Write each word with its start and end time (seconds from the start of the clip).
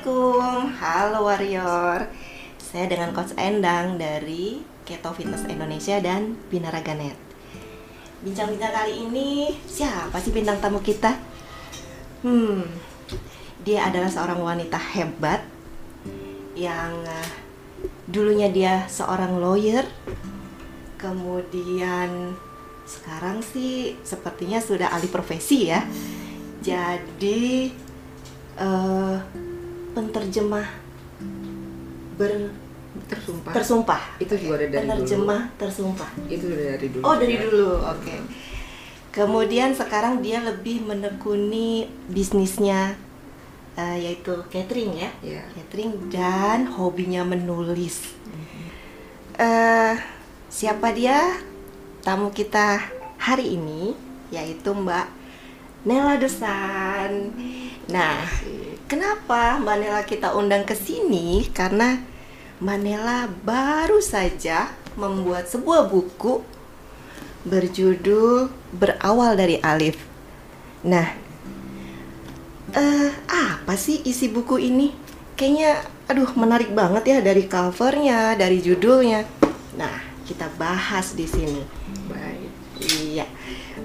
Assalamualaikum, 0.00 0.80
halo 0.80 1.18
warrior. 1.28 2.08
Saya 2.56 2.88
dengan 2.88 3.12
Coach 3.12 3.36
Endang 3.36 4.00
dari 4.00 4.64
Keto 4.88 5.12
Fitness 5.12 5.44
Indonesia 5.44 6.00
dan 6.00 6.40
Binaraganet. 6.48 7.12
Bincang-bincang 8.24 8.72
kali 8.80 8.96
ini 8.96 9.52
siapa 9.68 10.16
sih 10.16 10.32
bintang 10.32 10.56
tamu 10.56 10.80
kita? 10.80 11.20
Hmm, 12.24 12.64
dia 13.60 13.92
adalah 13.92 14.08
seorang 14.08 14.40
wanita 14.40 14.80
hebat 14.80 15.44
yang 16.56 17.04
uh, 17.04 17.30
dulunya 18.08 18.48
dia 18.48 18.88
seorang 18.88 19.36
lawyer, 19.36 19.84
kemudian 20.96 22.40
sekarang 22.88 23.44
sih 23.44 24.00
sepertinya 24.00 24.64
sudah 24.64 24.96
alih 24.96 25.12
profesi 25.12 25.68
ya. 25.68 25.84
Jadi 26.64 27.68
uh, 28.56 29.49
penterjemah 29.92 30.68
ber 32.16 32.52
tersumpah. 33.06 33.52
tersumpah. 33.54 34.02
Itu 34.18 34.34
juga 34.36 34.66
dari 34.66 34.74
penerjemah 34.74 35.40
dulu. 35.50 35.58
tersumpah. 35.58 36.10
Itu 36.26 36.46
dari 36.50 36.86
dulu. 36.90 37.02
Oh 37.06 37.14
dari 37.16 37.34
ya. 37.38 37.42
dulu 37.46 37.70
oke. 37.80 38.14
Kemudian 39.10 39.74
sekarang 39.74 40.22
dia 40.22 40.38
lebih 40.38 40.86
menekuni 40.86 41.90
bisnisnya 42.06 42.94
uh, 43.74 43.96
yaitu 43.98 44.42
catering 44.50 44.94
ya. 44.94 45.10
Ya. 45.22 45.42
Catering 45.54 46.10
dan 46.10 46.70
hobinya 46.70 47.26
menulis. 47.26 48.14
Eh, 49.40 49.94
siapa 50.52 50.92
dia? 50.92 51.40
Tamu 52.04 52.30
kita 52.30 52.80
hari 53.16 53.56
ini 53.56 53.96
yaitu 54.30 54.72
Mbak 54.72 55.06
Nela 55.84 56.20
Dusan 56.20 57.32
nah 57.90 58.22
Kenapa 58.90 59.62
Mbak 59.62 59.76
Nela 59.78 60.02
kita 60.02 60.34
undang 60.34 60.66
ke 60.66 60.74
sini? 60.74 61.46
Karena 61.54 61.94
Mbak 62.58 62.78
Nela 62.82 63.30
baru 63.46 64.02
saja 64.02 64.66
membuat 64.98 65.46
sebuah 65.46 65.86
buku 65.86 66.42
berjudul 67.46 68.50
Berawal 68.74 69.38
dari 69.38 69.62
Alif. 69.62 69.94
Nah, 70.82 71.06
eh 72.74 73.14
apa 73.30 73.78
sih 73.78 74.02
isi 74.02 74.26
buku 74.26 74.58
ini? 74.58 74.90
Kayaknya, 75.38 75.86
aduh 76.10 76.34
menarik 76.34 76.74
banget 76.74 77.14
ya 77.14 77.18
dari 77.22 77.46
covernya, 77.46 78.34
dari 78.34 78.58
judulnya. 78.58 79.22
Nah, 79.78 80.02
kita 80.26 80.50
bahas 80.58 81.14
di 81.14 81.30
sini. 81.30 81.62
baik 82.10 82.50
Iya, 82.82 83.26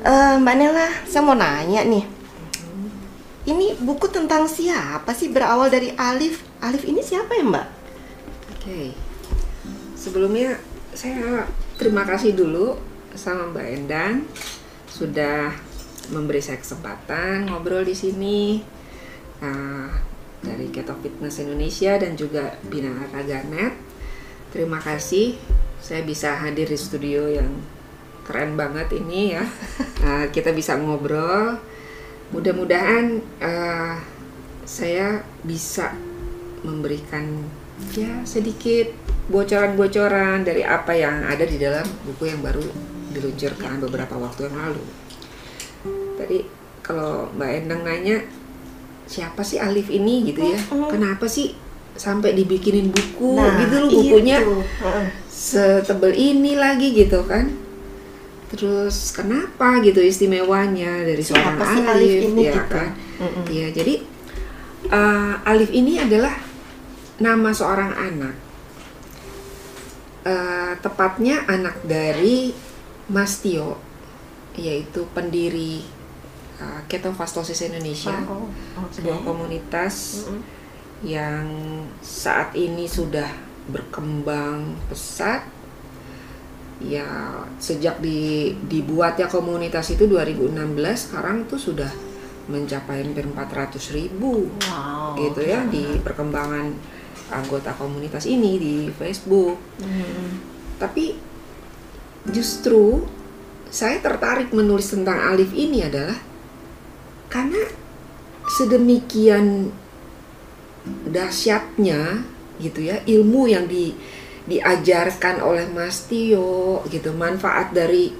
Eh, 0.02 0.34
Mbak 0.42 0.56
Nela, 0.58 0.90
saya 1.06 1.22
mau 1.22 1.38
nanya 1.38 1.86
nih. 1.86 2.25
Ini 3.46 3.78
buku 3.78 4.10
tentang 4.10 4.50
siapa 4.50 5.14
sih? 5.14 5.30
Berawal 5.30 5.70
dari 5.70 5.94
Alif? 5.94 6.42
Alif 6.66 6.82
ini 6.86 7.06
siapa 7.06 7.38
ya 7.38 7.46
Mbak? 7.46 7.68
oke. 8.66 8.82
Sebelumnya 9.94 10.58
saya 10.98 11.46
terima 11.78 12.02
kasih 12.02 12.34
dulu 12.34 12.74
sama 13.14 13.54
Mbak 13.54 13.68
Endang 13.70 14.26
sudah 14.90 15.54
memberi 16.10 16.42
saya 16.42 16.58
kesempatan 16.58 17.50
ngobrol 17.50 17.86
di 17.86 17.94
sini 17.94 18.62
Nah, 19.36 19.92
dari 20.40 20.72
Keto 20.72 20.96
Fitness 21.04 21.44
Indonesia 21.44 22.00
dan 22.00 22.16
juga 22.16 22.56
Binaraganet 22.66 23.46
Net. 23.52 23.74
Terima 24.50 24.80
kasih. 24.80 25.36
Saya 25.84 26.02
bisa 26.08 26.40
hadir 26.40 26.72
di 26.72 26.80
studio 26.80 27.28
yang 27.28 27.62
keren 28.24 28.56
banget 28.56 28.96
ini 28.96 29.36
ya. 29.36 29.46
Nah, 30.02 30.30
kita 30.36 30.56
bisa 30.56 30.80
ngobrol 30.80 31.60
mudah-mudahan 32.34 33.22
eh, 33.42 33.96
saya 34.66 35.22
bisa 35.46 35.94
memberikan 36.66 37.46
ya 37.94 38.24
sedikit 38.26 38.90
bocoran-bocoran 39.30 40.42
dari 40.46 40.66
apa 40.66 40.94
yang 40.98 41.22
ada 41.26 41.46
di 41.46 41.58
dalam 41.62 41.86
buku 42.06 42.30
yang 42.30 42.42
baru 42.42 42.62
diluncurkan 43.14 43.82
beberapa 43.82 44.16
waktu 44.18 44.50
yang 44.50 44.58
lalu. 44.58 44.84
Tadi 46.18 46.38
kalau 46.82 47.30
Mbak 47.34 47.50
Endang 47.62 47.82
nanya 47.86 48.18
siapa 49.06 49.42
sih 49.46 49.62
Alif 49.62 49.90
ini 49.90 50.30
gitu 50.34 50.42
ya? 50.42 50.60
Kenapa 50.90 51.26
sih 51.30 51.54
sampai 51.96 52.36
dibikinin 52.36 52.92
buku 52.92 53.40
Nah, 53.40 53.56
gitu 53.62 53.76
loh 53.86 53.90
bukunya 53.90 54.38
itu. 54.42 54.56
Setebel 55.32 56.14
ini 56.14 56.58
lagi 56.60 56.92
gitu 56.92 57.24
kan? 57.26 57.50
Terus 58.56 59.12
kenapa 59.12 59.84
gitu 59.84 60.00
istimewanya 60.00 61.04
dari 61.04 61.20
seorang 61.20 61.60
Siapa 61.60 61.92
Alif, 61.92 61.92
Alif 61.92 62.22
ini 62.24 62.42
ya 62.42 62.54
gitu? 62.56 62.72
kan? 62.72 62.90
Mm-mm. 63.20 63.44
Iya, 63.52 63.68
jadi 63.76 63.96
uh, 64.88 65.34
Alif 65.44 65.72
ini 65.76 66.00
adalah 66.00 66.34
nama 67.20 67.50
seorang 67.52 67.92
anak. 67.92 68.36
Uh, 70.26 70.74
tepatnya 70.82 71.46
anak 71.46 71.86
dari 71.86 72.50
Mas 73.06 73.44
Tio, 73.46 73.78
yaitu 74.58 75.06
pendiri 75.14 75.86
uh, 76.58 76.82
Ketofastosis 76.90 77.62
Indonesia, 77.62 78.16
Oh, 78.26 78.50
oke. 78.80 78.90
sebuah 78.90 79.22
komunitas 79.22 80.26
Mm-mm. 80.26 80.42
yang 81.06 81.46
saat 82.02 82.58
ini 82.58 82.90
sudah 82.90 83.30
berkembang 83.70 84.80
pesat. 84.90 85.46
Ya, 86.84 87.08
sejak 87.56 88.04
di, 88.04 88.52
dibuatnya 88.68 89.32
komunitas 89.32 89.96
itu 89.96 90.12
2016, 90.12 91.08
sekarang 91.08 91.48
tuh 91.48 91.56
sudah 91.56 91.88
mencapai 92.46 93.02
hampir 93.02 93.26
400 93.26 93.98
ribu 93.98 94.54
Wow. 94.70 95.18
gitu 95.18 95.42
ya 95.42 95.66
di 95.66 95.98
perkembangan 95.98 96.70
anggota 97.34 97.74
komunitas 97.74 98.30
ini 98.30 98.62
di 98.62 98.76
Facebook. 98.94 99.58
Mm. 99.82 100.30
Tapi 100.78 101.18
justru 102.30 103.02
saya 103.70 103.98
tertarik 103.98 104.54
menulis 104.54 104.94
tentang 104.94 105.18
Alif 105.34 105.50
ini 105.58 105.82
adalah 105.82 106.18
karena 107.34 107.66
sedemikian 108.46 109.74
dahsyatnya 111.10 112.24
gitu 112.62 112.88
ya 112.88 113.02
ilmu 113.04 113.50
yang 113.50 113.66
di 113.66 113.92
diajarkan 114.46 115.42
oleh 115.42 115.66
Mas 115.68 116.06
Tio 116.06 116.82
gitu 116.88 117.12
manfaat 117.12 117.72
dari 117.72 118.14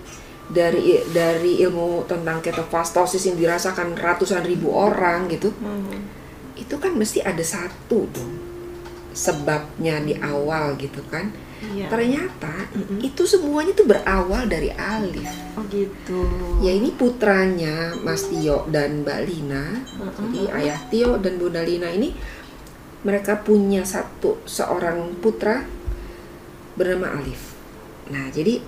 dari 0.46 1.02
dari 1.10 1.62
ilmu 1.62 2.06
tentang 2.06 2.38
ketofastosis 2.40 3.26
yang 3.26 3.38
dirasakan 3.38 3.94
ratusan 3.94 4.42
ribu 4.42 4.70
orang 4.70 5.26
gitu 5.28 5.50
Mm. 5.56 6.02
itu 6.56 6.76
kan 6.78 6.94
mesti 6.94 7.20
ada 7.20 7.42
satu 7.42 8.06
dong 8.08 8.34
sebabnya 9.12 10.02
di 10.02 10.14
awal 10.16 10.76
gitu 10.76 11.02
kan 11.08 11.32
Iya. 11.56 11.88
ternyata 11.88 12.68
Mm-mm. 12.76 13.00
itu 13.00 13.24
semuanya 13.24 13.72
tuh 13.72 13.88
berawal 13.88 14.44
dari 14.46 14.70
Alif 14.70 15.26
Oh 15.56 15.64
gitu. 15.66 16.28
ya 16.60 16.70
ini 16.70 16.92
putranya 16.92 17.96
Mas 17.98 18.28
Tio 18.28 18.68
dan 18.68 19.02
Mbak 19.02 19.20
Lina 19.24 19.66
Mm-mm. 19.72 20.36
jadi 20.36 20.42
ayah 20.62 20.80
Tio 20.92 21.16
dan 21.16 21.40
Bunda 21.40 21.64
Lina 21.64 21.88
ini 21.90 22.12
mereka 23.02 23.40
punya 23.40 23.88
satu 23.88 24.44
seorang 24.44 25.16
putra 25.18 25.64
bernama 26.76 27.20
Alif 27.20 27.56
nah 28.12 28.30
jadi 28.30 28.62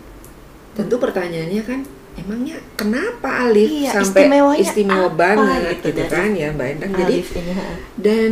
tentu 0.73 0.97
pertanyaannya 0.97 1.63
kan 1.63 1.79
emangnya 2.17 2.57
kenapa 2.73 3.45
Alif 3.45 3.69
Iya, 3.69 3.91
sampai 4.01 4.25
istimewa 4.57 5.05
apa 5.07 5.13
banget 5.13 5.77
gitu 5.85 6.01
gitu, 6.01 6.03
kan 6.09 6.29
ya 6.33 6.49
Mbak 6.49 6.67
Endang 6.73 6.93
jadi 6.97 7.15
Alif 7.21 7.27
ini. 7.37 7.53
dan 8.01 8.31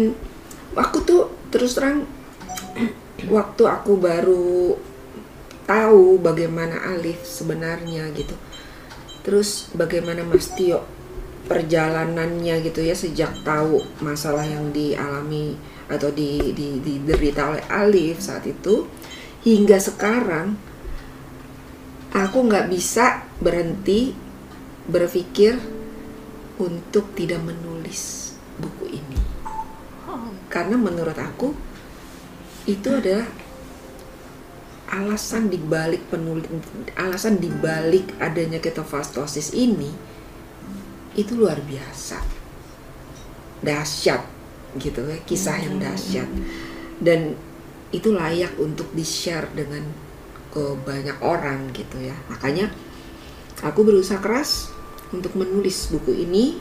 aku 0.74 0.98
tuh 1.06 1.24
terus 1.54 1.78
terang 1.78 2.10
waktu 3.36 3.64
aku 3.70 3.94
baru 4.02 4.76
tahu 5.70 6.22
bagaimana 6.22 6.98
Alif 6.98 7.22
sebenarnya 7.26 8.10
gitu 8.18 8.34
terus 9.26 9.70
bagaimana 9.74 10.22
Mas 10.22 10.54
Tio 10.54 10.86
perjalanannya 11.46 12.62
gitu 12.66 12.82
ya 12.82 12.98
sejak 12.98 13.46
tahu 13.46 13.82
masalah 14.02 14.46
yang 14.46 14.74
dialami 14.74 15.58
atau 15.86 16.10
di, 16.10 16.54
di, 16.58 16.82
diderita 16.82 17.54
oleh 17.54 17.64
Alif 17.70 18.18
saat 18.18 18.46
itu 18.50 18.90
hingga 19.46 19.78
sekarang 19.78 20.58
aku 22.10 22.38
nggak 22.50 22.66
bisa 22.74 23.22
berhenti 23.38 24.18
berpikir 24.90 25.62
untuk 26.58 27.14
tidak 27.14 27.46
menulis 27.46 28.34
buku 28.58 28.98
ini. 28.98 29.20
Karena 30.50 30.80
menurut 30.80 31.18
aku 31.20 31.54
itu 32.66 32.90
adalah 32.90 33.28
alasan 34.90 35.52
dibalik 35.52 36.08
penulis 36.08 36.48
alasan 36.96 37.42
dibalik 37.42 38.16
adanya 38.22 38.64
ketofastosis 38.64 39.52
ini 39.54 39.92
itu 41.14 41.36
luar 41.38 41.60
biasa. 41.62 42.24
Dahsyat 43.62 44.24
gitu 44.80 45.06
ya 45.06 45.20
kisah 45.28 45.58
yang 45.60 45.78
dahsyat. 45.78 46.30
Dan 47.04 47.36
itu 47.96 48.12
layak 48.12 48.60
untuk 48.60 48.92
di 48.92 49.02
share 49.02 49.48
dengan 49.56 49.88
ke 50.52 50.76
banyak 50.84 51.16
orang 51.24 51.72
gitu 51.72 52.00
ya 52.00 52.16
makanya 52.28 52.72
aku 53.64 53.84
berusaha 53.84 54.20
keras 54.20 54.72
untuk 55.12 55.32
menulis 55.36 55.88
buku 55.88 56.12
ini 56.12 56.60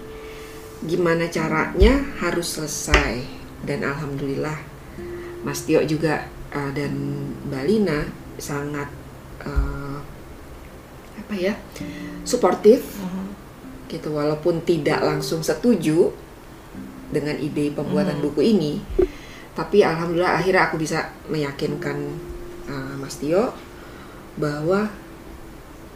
gimana 0.85 1.27
caranya 1.27 2.03
harus 2.23 2.55
selesai 2.55 3.25
dan 3.67 3.83
alhamdulillah 3.83 4.59
Mas 5.43 5.65
Tio 5.65 5.83
juga 5.83 6.27
uh, 6.53 6.71
dan 6.71 6.93
Mbak 7.51 7.65
Lina 7.65 7.99
sangat 8.37 8.89
uh, 9.43 9.99
apa 11.15 11.35
ya 11.35 11.55
suportif 12.23 12.85
Mhm. 13.01 13.27
gitu 13.89 14.11
walaupun 14.13 14.61
tidak 14.63 15.01
langsung 15.01 15.41
setuju 15.41 16.11
dengan 17.09 17.39
ide 17.39 17.71
pembuatan 17.71 18.19
Hmm. 18.19 18.25
buku 18.27 18.41
ini 18.43 18.83
tapi 19.55 19.87
alhamdulillah 19.87 20.39
akhirnya 20.39 20.67
aku 20.67 20.77
bisa 20.77 21.15
meyakinkan 21.31 21.97
uh, 22.67 22.95
Mas 22.99 23.19
Tio 23.19 23.55
bahwa 24.35 24.91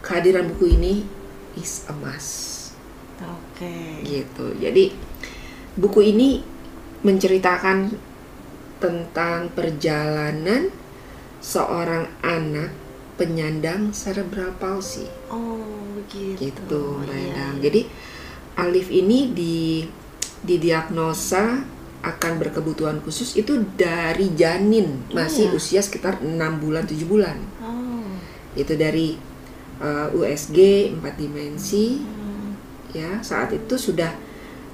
kehadiran 0.00 0.46
buku 0.48 0.78
ini 0.78 1.02
is 1.58 1.84
a 1.90 1.94
must 1.94 2.70
Oke. 3.18 4.06
gitu 4.06 4.54
jadi 4.56 4.94
buku 5.74 6.14
ini 6.14 6.42
menceritakan 7.02 7.94
tentang 8.78 9.50
perjalanan 9.54 10.70
seorang 11.42 12.06
anak 12.22 12.70
penyandang 13.18 13.90
cerebral 13.90 14.54
palsy 14.62 15.10
Oh, 15.26 15.58
begitu. 15.98 16.50
gitu 16.54 17.02
Mbak 17.02 17.10
Iya, 17.10 17.26
Endang. 17.34 17.54
iya. 17.58 17.62
Jadi 17.66 17.80
Alif 18.58 18.86
ini 18.90 19.18
di 19.34 19.82
didiagnosa 20.42 21.62
akan 21.98 22.38
berkebutuhan 22.38 23.02
khusus 23.02 23.34
itu 23.34 23.66
dari 23.74 24.30
janin 24.38 25.02
masih 25.10 25.50
Iya. 25.50 25.56
usia 25.58 25.80
sekitar 25.82 26.22
6 26.22 26.62
bulan 26.62 26.86
7 26.86 27.02
bulan. 27.10 27.36
Oh. 27.58 28.06
Itu 28.54 28.78
dari 28.78 29.18
uh, 29.82 30.06
USG 30.14 30.90
4 30.94 31.02
dimensi 31.18 31.98
Hmm. 31.98 32.54
ya 32.94 33.20
saat 33.20 33.52
itu 33.52 33.74
sudah 33.76 34.14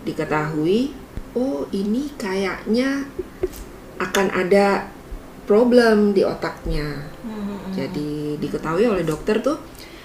diketahui 0.04 0.92
oh 1.34 1.66
ini 1.72 2.12
kayaknya 2.14 3.08
akan 3.98 4.26
ada 4.30 4.86
problem 5.48 6.12
di 6.12 6.22
otaknya. 6.22 7.08
Hmm. 7.24 7.72
Jadi 7.72 8.36
diketahui 8.38 8.84
oleh 8.84 9.04
dokter 9.04 9.40
tuh 9.40 9.58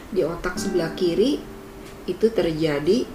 di 0.09 0.23
otak 0.25 0.57
sebelah 0.57 0.95
kiri 0.95 1.37
itu 2.09 2.25
terjadi 2.31 3.05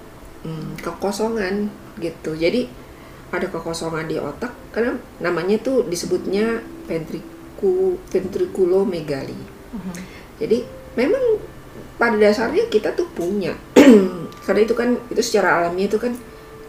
hmm, 0.45 0.79
kekosongan 0.79 1.67
gitu. 1.99 2.37
Jadi 2.37 2.84
ada 3.33 3.47
kekosongan 3.49 4.05
di 4.05 4.17
otak 4.21 4.53
karena 4.71 4.97
namanya 5.21 5.57
tuh 5.61 5.85
disebutnya 5.87 6.61
ventriku 6.85 7.97
ventriculomegali. 8.09 9.39
Mhm. 9.73 9.93
Jadi 10.41 10.57
memang 10.99 11.41
pada 11.95 12.15
dasarnya 12.19 12.67
kita 12.67 12.91
tuh 12.93 13.07
punya 13.11 13.55
karena 14.45 14.61
itu 14.61 14.75
kan 14.75 14.99
itu 15.09 15.21
secara 15.23 15.63
alamiah 15.63 15.87
itu 15.87 15.99
kan 15.99 16.13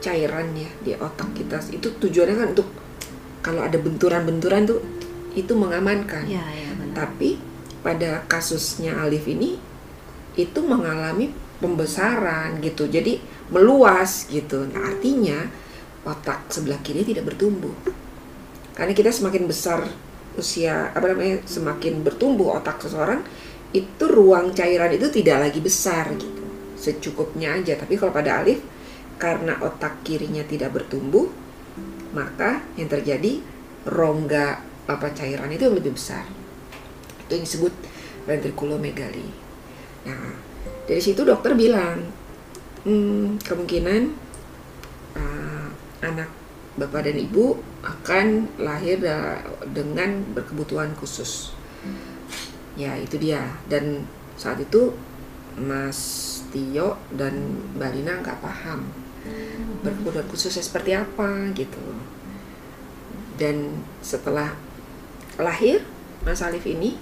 cairan 0.00 0.54
ya 0.54 0.70
di 0.84 0.92
otak 0.94 1.34
kita 1.34 1.58
itu 1.74 1.88
tujuannya 1.98 2.36
kan 2.38 2.48
untuk 2.54 2.68
kalau 3.42 3.62
ada 3.62 3.78
benturan-benturan 3.78 4.66
tuh 4.66 4.82
itu 5.36 5.52
mengamankan. 5.52 6.26
Iya 6.26 6.42
benar. 6.74 7.06
Tapi 7.06 7.38
pada 7.84 8.24
kasusnya 8.26 8.98
Alif 8.98 9.28
ini 9.30 9.60
itu 10.34 10.60
mengalami 10.64 11.30
pembesaran 11.62 12.58
gitu. 12.64 12.90
Jadi 12.90 13.22
meluas 13.52 14.26
gitu. 14.26 14.66
Nah, 14.66 14.90
artinya 14.90 15.46
otak 16.06 16.48
sebelah 16.48 16.78
kiri 16.80 17.02
tidak 17.02 17.34
bertumbuh. 17.34 17.74
Karena 18.72 18.94
kita 18.94 19.10
semakin 19.10 19.50
besar 19.50 19.84
usia 20.36 20.92
apa 20.92 21.10
namanya 21.10 21.42
semakin 21.48 22.04
bertumbuh 22.04 22.60
otak 22.60 22.78
seseorang 22.78 23.24
itu 23.72 24.04
ruang 24.06 24.52
cairan 24.54 24.92
itu 24.94 25.10
tidak 25.10 25.50
lagi 25.50 25.58
besar 25.58 26.14
gitu. 26.14 26.44
Secukupnya 26.78 27.58
aja. 27.58 27.74
Tapi 27.74 27.98
kalau 27.98 28.14
pada 28.14 28.40
Alif 28.40 28.62
karena 29.18 29.58
otak 29.58 30.06
kirinya 30.06 30.44
tidak 30.46 30.76
bertumbuh 30.76 31.26
maka 32.14 32.64
yang 32.80 32.88
terjadi 32.88 33.40
rongga 33.88 34.60
apa 34.86 35.08
cairan 35.12 35.52
itu 35.52 35.66
lebih 35.68 35.96
besar 35.96 36.24
itu 37.26 37.32
yang 37.34 37.44
disebut 37.44 37.74
ventriculomegali. 38.30 39.26
Nah, 40.06 40.30
dari 40.86 41.02
situ 41.02 41.26
dokter 41.26 41.58
bilang, 41.58 42.06
hmm, 42.86 43.42
kemungkinan 43.42 44.02
uh, 45.18 45.45
anak 46.04 46.28
bapak 46.76 47.08
dan 47.08 47.16
ibu 47.16 47.56
akan 47.80 48.52
lahir 48.60 49.00
dengan 49.72 50.24
berkebutuhan 50.36 50.92
khusus. 51.00 51.56
Ya, 52.76 52.96
itu 53.00 53.16
dia. 53.16 53.56
Dan 53.70 54.04
saat 54.36 54.60
itu 54.60 54.92
Mas 55.56 55.98
Tio 56.52 57.00
dan 57.16 57.64
Mbak 57.80 57.90
Lina 57.96 58.20
nggak 58.20 58.40
paham 58.44 58.92
berkebutuhan 59.82 60.28
khususnya 60.28 60.62
seperti 60.62 60.92
apa 60.92 61.50
gitu. 61.56 61.80
Dan 63.36 63.84
setelah 64.04 64.52
lahir 65.40 65.84
Mas 66.24 66.44
Alif 66.44 66.64
ini 66.68 66.96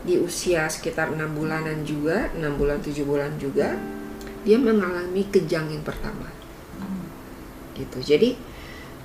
di 0.00 0.16
usia 0.16 0.64
sekitar 0.64 1.12
enam 1.12 1.36
bulanan 1.36 1.84
juga, 1.84 2.32
enam 2.32 2.56
bulan 2.56 2.80
tujuh 2.80 3.04
bulan 3.04 3.36
juga, 3.36 3.76
dia 4.48 4.56
mengalami 4.56 5.28
kejang 5.28 5.68
yang 5.68 5.84
pertama. 5.84 6.39
Gitu. 7.80 7.98
Jadi 8.16 8.36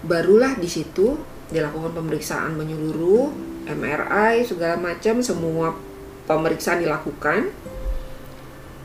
barulah 0.04 0.60
di 0.60 0.68
situ 0.68 1.16
dilakukan 1.50 1.94
pemeriksaan 1.96 2.58
menyeluruh, 2.60 3.32
MRI 3.70 4.44
segala 4.44 4.76
macam, 4.78 5.24
semua 5.24 5.74
pemeriksaan 6.26 6.82
dilakukan. 6.82 7.50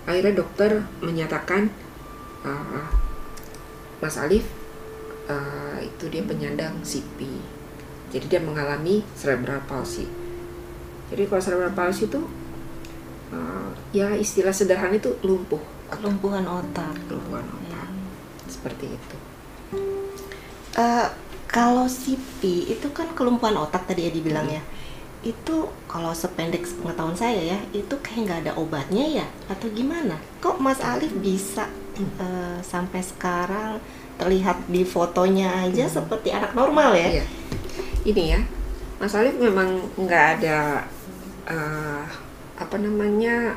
Akhirnya 0.08 0.42
dokter 0.42 0.84
menyatakan 1.04 1.69
"Ah, 2.46 2.88
Mas 4.00 4.16
Alif 4.16 4.48
ah, 5.28 5.76
itu 5.81 6.08
dia 6.08 6.25
penyandang 6.25 6.81
CP. 6.81 7.20
Jadi 8.10 8.26
dia 8.26 8.40
mengalami 8.43 9.06
cerebral 9.14 9.62
palsy. 9.70 10.08
Jadi 11.14 11.26
kalau 11.31 11.43
cerebral 11.43 11.72
palsy 11.75 12.10
itu 12.10 12.22
uh, 13.31 13.70
ya 13.94 14.10
istilah 14.14 14.50
sederhana 14.50 14.98
itu 14.98 15.14
lumpuh, 15.22 15.62
Kelumpuhan 15.90 16.43
otak. 16.46 16.94
lumpuhan 17.06 17.46
otak. 17.46 17.86
Iya. 17.86 18.50
Seperti 18.50 18.86
itu. 18.94 19.16
Eh, 20.77 21.08
kalau 21.50 21.91
CP 21.91 22.70
itu 22.70 22.89
kan 22.94 23.10
kelumpuhan 23.15 23.58
otak 23.58 23.91
tadi 23.91 24.06
ya 24.06 24.12
dibilangnya. 24.15 24.62
Itu 25.20 25.69
kalau 25.91 26.15
sependek 26.17 26.65
pengetahuan 26.81 27.19
saya 27.19 27.56
ya, 27.56 27.58
itu 27.74 27.93
kayak 28.00 28.20
nggak 28.24 28.41
ada 28.46 28.53
obatnya 28.56 29.05
ya 29.22 29.27
atau 29.50 29.67
gimana? 29.74 30.17
Kok 30.41 30.62
Mas 30.62 30.81
Alif 30.81 31.12
bisa 31.19 31.67
eh, 31.98 32.58
sampai 32.62 33.03
sekarang 33.03 33.82
terlihat 34.17 34.69
di 34.69 34.84
fotonya 34.84 35.65
aja 35.67 35.89
seperti 35.89 36.31
anak 36.31 36.55
normal 36.55 36.94
ya? 36.94 37.20
Iya. 37.20 37.24
Ini 38.00 38.22
ya, 38.36 38.41
Mas 39.00 39.12
Alif 39.12 39.36
memang 39.36 39.81
nggak 39.96 40.24
ada 40.41 40.84
uh, 41.48 42.05
apa 42.60 42.77
namanya 42.77 43.56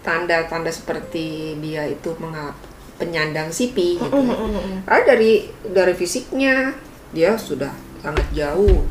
tanda-tanda 0.00 0.72
seperti 0.72 1.56
dia 1.60 1.84
itu 1.88 2.16
mengal 2.16 2.56
penyandang 3.00 3.48
CP 3.48 3.96
gitu. 3.96 4.12
ya. 4.12 4.36
Ah 4.84 5.00
dari 5.02 5.48
dari 5.64 5.96
fisiknya 5.96 6.76
dia 7.10 7.34
sudah 7.34 7.72
sangat 7.98 8.28
jauh. 8.30 8.84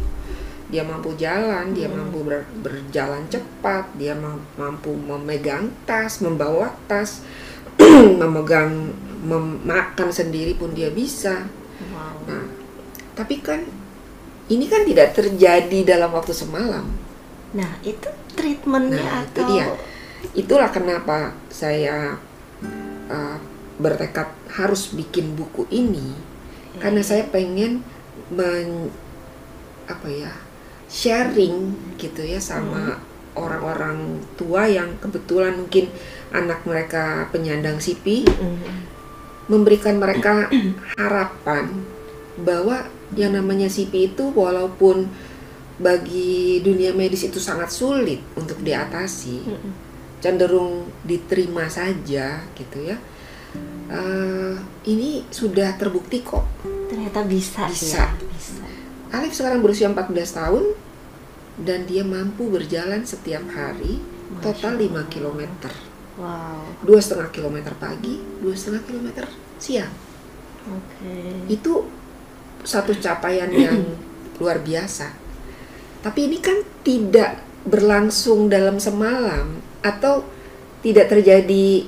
Dia 0.69 0.85
mampu 0.85 1.17
jalan, 1.17 1.73
dia 1.73 1.89
mampu 1.89 2.21
ber- 2.21 2.45
berjalan 2.61 3.25
cepat, 3.25 3.89
dia 3.97 4.13
ma- 4.13 4.37
mampu 4.53 4.93
memegang 4.93 5.69
tas, 5.85 6.21
membawa 6.21 6.73
tas, 6.85 7.25
memegang 8.21 8.93
mem- 9.25 9.61
makan 9.65 10.09
sendiri 10.13 10.53
pun 10.53 10.73
dia 10.73 10.93
bisa. 10.93 11.49
Wow. 11.89 12.21
Nah, 12.29 12.45
tapi 13.17 13.41
kan 13.41 13.65
ini 14.45 14.65
kan 14.69 14.85
tidak 14.85 15.17
terjadi 15.17 15.97
dalam 15.97 16.13
waktu 16.13 16.37
semalam. 16.37 16.85
Nah 17.49 17.71
itu 17.81 18.05
treatmentnya 18.37 19.01
Nah, 19.01 19.25
itu 19.25 19.41
atau 19.41 19.43
dia. 19.49 19.65
Itulah 20.37 20.69
kenapa 20.69 21.33
saya 21.49 22.13
uh, 23.09 23.37
bertekad 23.79 24.27
harus 24.51 24.91
bikin 24.91 25.33
buku 25.39 25.63
ini 25.71 26.13
karena 26.77 27.00
saya 27.00 27.24
pengen 27.27 27.81
men, 28.29 28.91
apa 29.88 30.07
ya 30.12 30.31
sharing 30.86 31.74
gitu 31.95 32.21
ya 32.21 32.38
sama 32.38 33.00
orang-orang 33.33 34.19
tua 34.36 34.67
yang 34.67 35.00
kebetulan 35.00 35.55
mungkin 35.55 35.88
anak 36.29 36.62
mereka 36.67 37.25
penyandang 37.31 37.79
CP 37.79 38.27
Mm. 38.27 38.86
memberikan 39.50 39.98
mereka 39.98 40.45
harapan 40.93 41.88
bahwa 42.38 42.86
yang 43.17 43.33
namanya 43.33 43.65
CP 43.65 44.13
itu 44.13 44.29
walaupun 44.29 45.09
bagi 45.79 46.59
dunia 46.62 46.93
medis 46.93 47.25
itu 47.25 47.41
sangat 47.41 47.71
sulit 47.71 48.21
untuk 48.36 48.62
diatasi 48.62 49.41
Mm-mm. 49.48 49.74
cenderung 50.19 50.91
diterima 51.01 51.65
saja 51.65 52.43
gitu 52.53 52.77
ya 52.83 53.00
Eh, 53.89 54.53
ini 54.85 55.25
sudah 55.33 55.73
terbukti 55.75 56.21
kok. 56.21 56.45
Ternyata 56.89 57.25
bisa, 57.25 57.65
Bisa. 57.69 58.05
ya 58.05 58.07
bisa. 58.13 58.65
Alif 59.09 59.33
sekarang 59.33 59.65
berusia 59.65 59.89
14 59.89 60.37
tahun 60.37 60.63
dan 61.65 61.89
dia 61.89 62.05
mampu 62.05 62.47
berjalan 62.47 63.01
setiap 63.01 63.41
hari 63.49 63.99
total 64.39 64.77
5 64.77 65.09
km 65.09 65.41
wow. 66.21 66.61
Dua 66.85 66.99
setengah 67.01 67.33
kilometer 67.33 67.73
pagi 67.75 68.21
dua 68.39 68.53
setengah 68.53 68.85
kilometer 68.85 69.25
siang. 69.57 69.91
Oke. 70.69 71.49
Itu 71.49 71.89
satu 72.61 72.93
capaian 72.97 73.49
yang 73.49 73.97
luar 74.41 74.61
biasa. 74.61 75.09
Tapi 76.05 76.29
ini 76.29 76.37
kan 76.39 76.61
tidak 76.85 77.41
berlangsung 77.67 78.47
dalam 78.47 78.79
semalam 78.79 79.59
atau 79.83 80.23
tidak 80.79 81.11
terjadi 81.11 81.87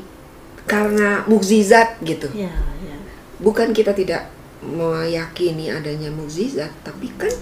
karena 0.70 1.26
mukjizat 1.26 2.02
gitu. 2.06 2.30
Ya, 2.34 2.54
ya. 2.86 2.98
Bukan 3.42 3.74
kita 3.74 3.96
tidak 3.98 4.30
meyakini 4.62 5.74
adanya 5.74 6.14
mukjizat, 6.14 6.70
tapi 6.86 7.10
kan 7.18 7.34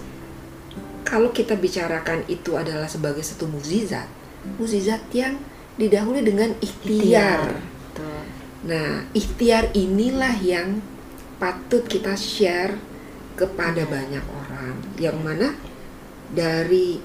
kalau 1.04 1.34
kita 1.34 1.58
bicarakan 1.58 2.24
itu 2.30 2.56
adalah 2.56 2.88
sebagai 2.88 3.20
satu 3.20 3.44
mukjizat, 3.50 4.08
mukjizat 4.56 5.04
yang 5.12 5.36
didahului 5.76 6.22
dengan 6.24 6.54
ikhtiar. 6.60 7.56
Betul. 7.56 8.20
Nah, 8.70 9.08
ikhtiar 9.16 9.72
inilah 9.72 10.36
yang 10.44 10.84
patut 11.40 11.88
kita 11.88 12.12
share 12.14 12.76
kepada 13.34 13.88
banyak 13.88 14.22
orang. 14.22 14.76
Yang 15.00 15.18
mana 15.24 15.48
dari 16.30 17.00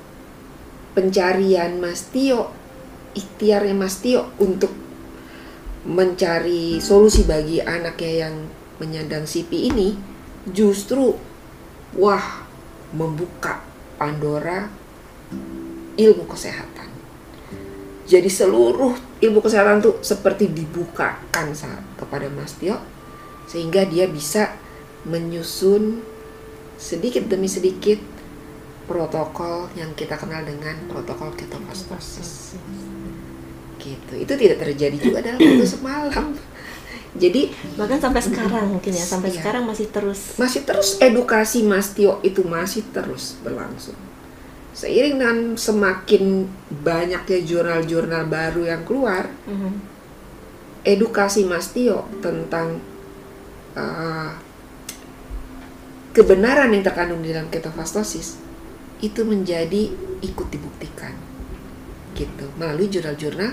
pencarian 0.91 1.79
Mas 1.79 2.11
Tio, 2.11 2.51
ikhtiarnya 3.15 3.75
Mas 3.75 4.03
Tio 4.03 4.35
untuk 4.43 4.84
mencari 5.85 6.81
solusi 6.81 7.29
bagi 7.29 7.61
anaknya 7.61 8.27
yang 8.27 8.35
menyandang 8.81 9.23
CP 9.23 9.51
ini 9.71 9.93
justru 10.49 11.13
wah 11.95 12.45
membuka 12.91 13.61
Pandora 13.95 14.67
ilmu 15.95 16.27
kesehatan. 16.27 16.91
Jadi 18.05 18.27
seluruh 18.27 18.93
ilmu 19.23 19.39
kesehatan 19.39 19.81
tuh 19.81 19.95
seperti 20.03 20.51
dibukakan 20.51 21.55
saat 21.55 21.81
kepada 21.95 22.27
Mas 22.27 22.53
Tio 22.59 22.77
sehingga 23.47 23.87
dia 23.87 24.05
bisa 24.05 24.53
menyusun 25.07 26.03
sedikit 26.75 27.25
demi 27.31 27.47
sedikit 27.47 27.97
protokol 28.85 29.71
yang 29.73 29.95
kita 29.97 30.19
kenal 30.19 30.45
dengan 30.45 30.75
protokol 30.91 31.33
ketofastosis. 31.33 32.59
Gitu. 33.85 34.13
Itu 34.17 34.33
tidak 34.33 34.57
terjadi 34.59 34.97
juga 34.97 35.21
dalam 35.21 35.37
waktu 35.37 35.67
semalam. 35.77 36.33
Jadi 37.15 37.53
Bahkan 37.77 37.99
sampai 38.01 38.21
sekarang 38.27 38.65
mungkin 38.73 38.91
ya, 38.91 39.05
sampai 39.05 39.29
Iya. 39.29 39.37
sekarang 39.39 39.63
masih 39.69 39.87
terus. 39.87 40.19
masih 40.35 40.61
terus 40.65 40.97
edukasi 40.97 41.61
Mas 41.61 41.93
Tio 41.93 42.17
itu 42.19 42.41
masih 42.41 42.81
terus 42.89 43.37
berlangsung. 43.39 43.95
Seiring 44.75 45.15
dengan 45.15 45.37
semakin 45.55 46.49
banyaknya 46.83 47.39
jurnal-jurnal 47.41 48.27
baru 48.27 48.67
yang 48.67 48.83
keluar, 48.83 49.31
Mhm. 49.47 49.71
edukasi 50.83 51.45
Mas 51.45 51.71
Tio 51.71 52.03
tentang 52.19 52.83
uh, 53.73 54.35
kebenaran 56.11 56.71
yang 56.71 56.83
terkandung 56.83 57.19
di 57.19 57.31
dalam 57.31 57.47
ketofastosis 57.47 58.39
itu 58.99 59.21
menjadi 59.23 59.91
ikut 60.19 60.47
dibuktikan 60.47 61.11
gitu 62.15 62.47
melalui 62.55 62.87
jurnal-jurnal 62.87 63.51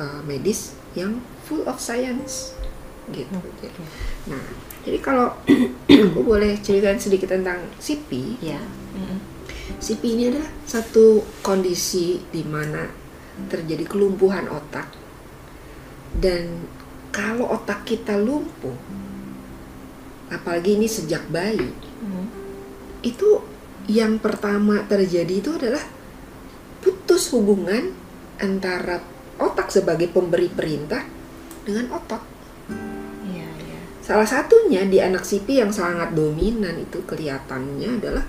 uh, 0.00 0.20
medis 0.24 0.74
yang 0.96 1.20
full 1.44 1.62
of 1.68 1.78
science 1.78 2.56
gitu. 3.12 3.36
Oke. 3.36 3.68
Nah, 4.26 4.42
jadi 4.82 4.98
kalau 4.98 5.36
aku 6.10 6.20
boleh 6.24 6.58
ceritakan 6.58 6.98
sedikit 6.98 7.30
tentang 7.30 7.60
CP, 7.76 8.40
Ya. 8.40 8.58
Mhm. 8.96 9.18
CP 9.78 10.02
ini 10.18 10.34
adalah 10.34 10.50
satu 10.66 11.22
kondisi 11.46 12.18
di 12.34 12.42
mana 12.42 12.90
terjadi 13.46 13.86
kelumpuhan 13.86 14.50
otak 14.50 14.90
dan 16.18 16.66
kalau 17.14 17.46
otak 17.54 17.86
kita 17.86 18.18
lumpuh 18.18 18.74
apalagi 20.28 20.74
ini 20.74 20.90
sejak 20.90 21.26
bayi 21.30 21.70
Mhm. 22.02 22.24
itu 23.02 23.40
yang 23.86 24.18
pertama 24.18 24.84
terjadi 24.84 25.34
itu 25.38 25.50
adalah 25.54 25.82
putus 26.82 27.30
hubungan 27.30 27.94
antara 28.36 29.00
otak 29.40 29.72
sebagai 29.72 30.12
pemberi 30.12 30.52
perintah 30.52 31.02
dengan 31.64 31.96
otot 31.96 32.22
Iya, 33.24 33.48
iya. 33.48 33.80
Salah 34.00 34.28
satunya 34.28 34.84
di 34.86 35.00
anak 35.00 35.24
CP 35.24 35.60
yang 35.60 35.72
sangat 35.72 36.12
dominan 36.14 36.76
itu 36.78 37.02
kelihatannya 37.04 37.98
adalah 38.00 38.24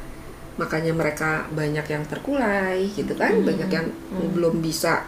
makanya 0.59 0.93
mereka 0.93 1.47
banyak 1.49 1.85
yang 1.87 2.03
terkulai 2.05 2.85
gitu 2.91 3.15
kan, 3.15 3.33
Hmm. 3.33 3.47
banyak 3.47 3.69
yang 3.71 3.87
Hmm. 4.11 4.29
belum 4.35 4.61
bisa 4.61 5.07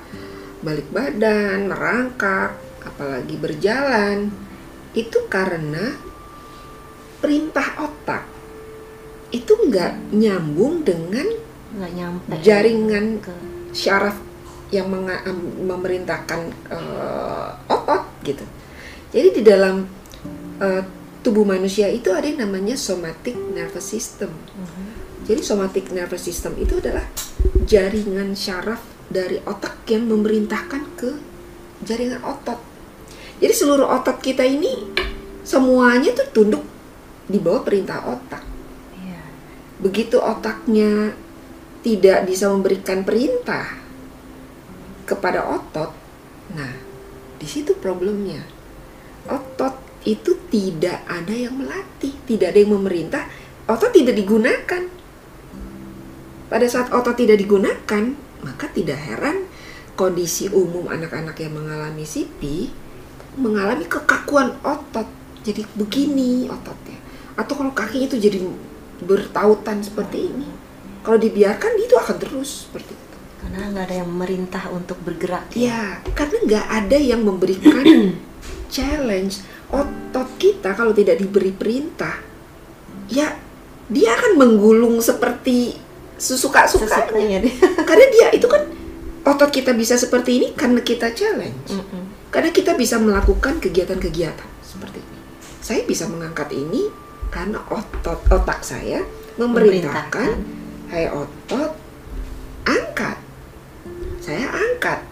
balik 0.64 0.88
badan, 0.90 1.68
merangkak, 1.68 2.56
apalagi 2.82 3.36
berjalan. 3.38 4.32
Itu 4.96 5.28
karena 5.28 5.94
perintah 7.20 7.80
otak 7.80 8.24
itu 9.32 9.50
nggak 9.50 10.14
nyambung 10.14 10.86
dengan 10.86 11.26
Nggak 11.74 11.92
nyampe 11.98 12.30
jaringan 12.46 13.06
ke 13.18 13.34
syaraf 13.74 14.14
yang 14.74 14.90
memerintahkan 15.70 16.50
eh, 16.74 17.50
otot 17.70 18.04
gitu. 18.26 18.42
Jadi 19.14 19.30
di 19.38 19.42
dalam 19.46 19.86
eh, 20.58 20.82
tubuh 21.22 21.46
manusia 21.46 21.86
itu 21.94 22.10
ada 22.10 22.26
yang 22.26 22.50
namanya 22.50 22.74
somatic 22.74 23.38
nervous 23.54 23.86
system. 23.86 24.34
Mhm. 24.34 24.86
Jadi 25.30 25.42
somatic 25.46 25.94
nervous 25.94 26.26
system 26.26 26.58
itu 26.58 26.82
adalah 26.82 27.06
jaringan 27.70 28.34
syaraf 28.34 28.82
dari 29.08 29.38
otak 29.46 29.86
yang 29.88 30.10
memerintahkan 30.10 30.84
ke 30.98 31.16
jaringan 31.86 32.20
otot. 32.26 32.58
Jadi 33.40 33.54
seluruh 33.54 33.88
otot 33.88 34.20
kita 34.20 34.44
ini 34.44 34.90
semuanya 35.44 36.16
tuh 36.16 36.28
tunduk 36.32 36.64
di 37.28 37.40
bawah 37.40 37.64
perintah 37.64 38.04
otak 38.04 38.44
Iya. 38.96 39.20
begitu 39.84 40.20
otaknya 40.20 41.12
tidak 41.84 42.24
bisa 42.28 42.48
memberikan 42.48 43.04
perintah 43.04 43.83
kepada 45.04 45.44
otot, 45.44 45.92
nah 46.56 46.74
di 47.40 47.48
situ 47.48 47.76
problemnya. 47.78 48.44
Otot 49.28 49.76
itu 50.04 50.36
tidak 50.52 51.04
ada 51.08 51.32
yang 51.32 51.56
melatih, 51.60 52.12
tidak 52.28 52.56
ada 52.56 52.60
yang 52.60 52.74
memerintah, 52.76 53.24
otot 53.68 53.92
tidak 53.92 54.16
digunakan. 54.16 54.84
Pada 56.52 56.68
saat 56.70 56.92
otot 56.92 57.16
tidak 57.16 57.40
digunakan, 57.40 58.04
maka 58.44 58.66
tidak 58.72 59.00
heran 59.00 59.48
kondisi 59.96 60.50
umum 60.52 60.90
anak-anak 60.90 61.38
yang 61.40 61.54
mengalami 61.56 62.04
CP 62.04 62.70
mengalami 63.38 63.86
kekakuan 63.90 64.54
otot. 64.62 65.08
Jadi 65.44 65.66
begini 65.76 66.48
ototnya. 66.48 66.98
Atau 67.36 67.58
kalau 67.60 67.74
kakinya 67.74 68.08
itu 68.08 68.18
jadi 68.22 68.40
bertautan 69.04 69.84
seperti 69.84 70.32
ini. 70.32 70.50
Kalau 71.04 71.20
dibiarkan 71.20 71.72
itu 71.82 71.96
akan 72.00 72.16
terus 72.22 72.70
seperti 72.70 72.96
itu. 72.96 73.13
Karena 73.44 73.70
nggak 73.76 73.86
ada 73.92 73.96
yang 74.00 74.10
memerintah 74.10 74.64
untuk 74.72 74.98
bergerak. 75.04 75.52
Ya, 75.54 76.00
karena 76.16 76.38
nggak 76.48 76.68
ada 76.72 76.98
yang 76.98 77.22
memberikan 77.28 77.84
challenge. 78.74 79.44
Otot 79.74 80.30
kita 80.40 80.78
kalau 80.78 80.96
tidak 80.96 81.20
diberi 81.20 81.52
perintah, 81.52 82.22
ya 83.12 83.36
dia 83.92 84.10
akan 84.16 84.40
menggulung 84.40 85.02
seperti 85.04 85.76
sesuka-sukanya. 86.16 87.44
Karena 87.90 88.06
dia 88.14 88.28
itu 88.32 88.48
kan 88.48 88.64
otot 89.24 89.50
kita 89.52 89.72
bisa 89.72 89.96
seperti 89.96 90.40
ini 90.40 90.48
karena 90.52 90.84
kita 90.84 91.16
challenge. 91.16 91.72
Mhm. 91.72 92.28
Karena 92.28 92.52
kita 92.52 92.76
bisa 92.76 93.00
melakukan 93.00 93.64
kegiatan-kegiatan 93.64 94.50
seperti 94.60 95.00
ini. 95.00 95.20
Saya 95.64 95.82
bisa 95.88 96.12
mengangkat 96.12 96.52
ini 96.52 96.92
karena 97.32 97.64
otot 97.72 98.20
otak 98.28 98.68
saya 98.68 99.00
memerintahkan, 99.40 100.44
hai 100.92 101.08
otot, 101.08 101.72
angkat. 102.68 103.18
Saya 104.24 104.48
angkat. 104.48 105.04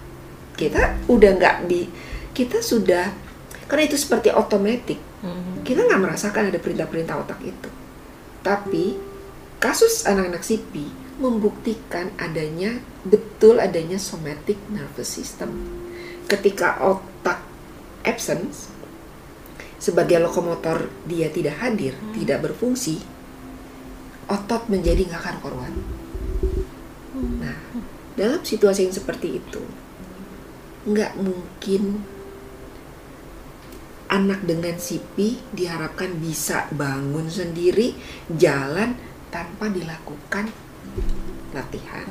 Kita 0.56 0.96
udah 1.12 1.32
nggak 1.36 1.68
bi, 1.68 1.92
kita 2.32 2.64
sudah 2.64 3.12
karena 3.68 3.84
itu 3.88 4.00
seperti 4.00 4.32
otomatis. 4.32 5.00
Mhm. 5.24 5.68
Kita 5.68 5.84
nggak 5.84 6.02
merasakan 6.02 6.48
ada 6.48 6.60
perintah-perintah 6.60 7.16
otak 7.20 7.40
itu. 7.44 7.70
Tapi 8.40 8.96
kasus 9.60 10.08
anak-anak 10.08 10.44
CP 10.44 10.88
membuktikan 11.22 12.10
adanya 12.18 12.82
betul 13.06 13.60
adanya 13.60 14.00
somatic 14.00 14.58
nervous 14.72 15.12
system. 15.12 15.54
Ketika 16.26 16.80
otak 16.82 17.44
absence 18.02 18.72
sebagai 19.78 20.24
lokomotor 20.24 20.90
dia 21.06 21.30
tidak 21.30 21.62
hadir, 21.62 21.94
tidak 22.18 22.48
berfungsi, 22.50 23.02
otot 24.32 24.66
menjadi 24.72 25.10
nggak 25.10 25.22
karu-karuan. 25.22 25.74
Nah, 27.42 27.58
dalam 28.22 28.46
situasi 28.46 28.86
yang 28.86 28.94
seperti 28.94 29.42
itu, 29.42 29.66
nggak 30.86 31.18
mungkin 31.18 32.06
anak 34.14 34.46
dengan 34.46 34.78
CP 34.78 35.42
diharapkan 35.58 36.22
bisa 36.22 36.70
bangun 36.70 37.26
sendiri, 37.26 37.98
jalan 38.30 38.94
tanpa 39.34 39.74
dilakukan 39.74 40.54
latihan. 41.50 42.06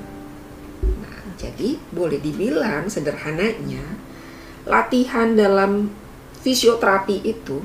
Nah, 0.98 1.22
jadi 1.38 1.78
boleh 1.94 2.18
dibilang 2.18 2.90
sederhananya 2.90 3.84
latihan 4.66 5.38
dalam 5.38 5.94
fisioterapi 6.42 7.22
itu 7.22 7.62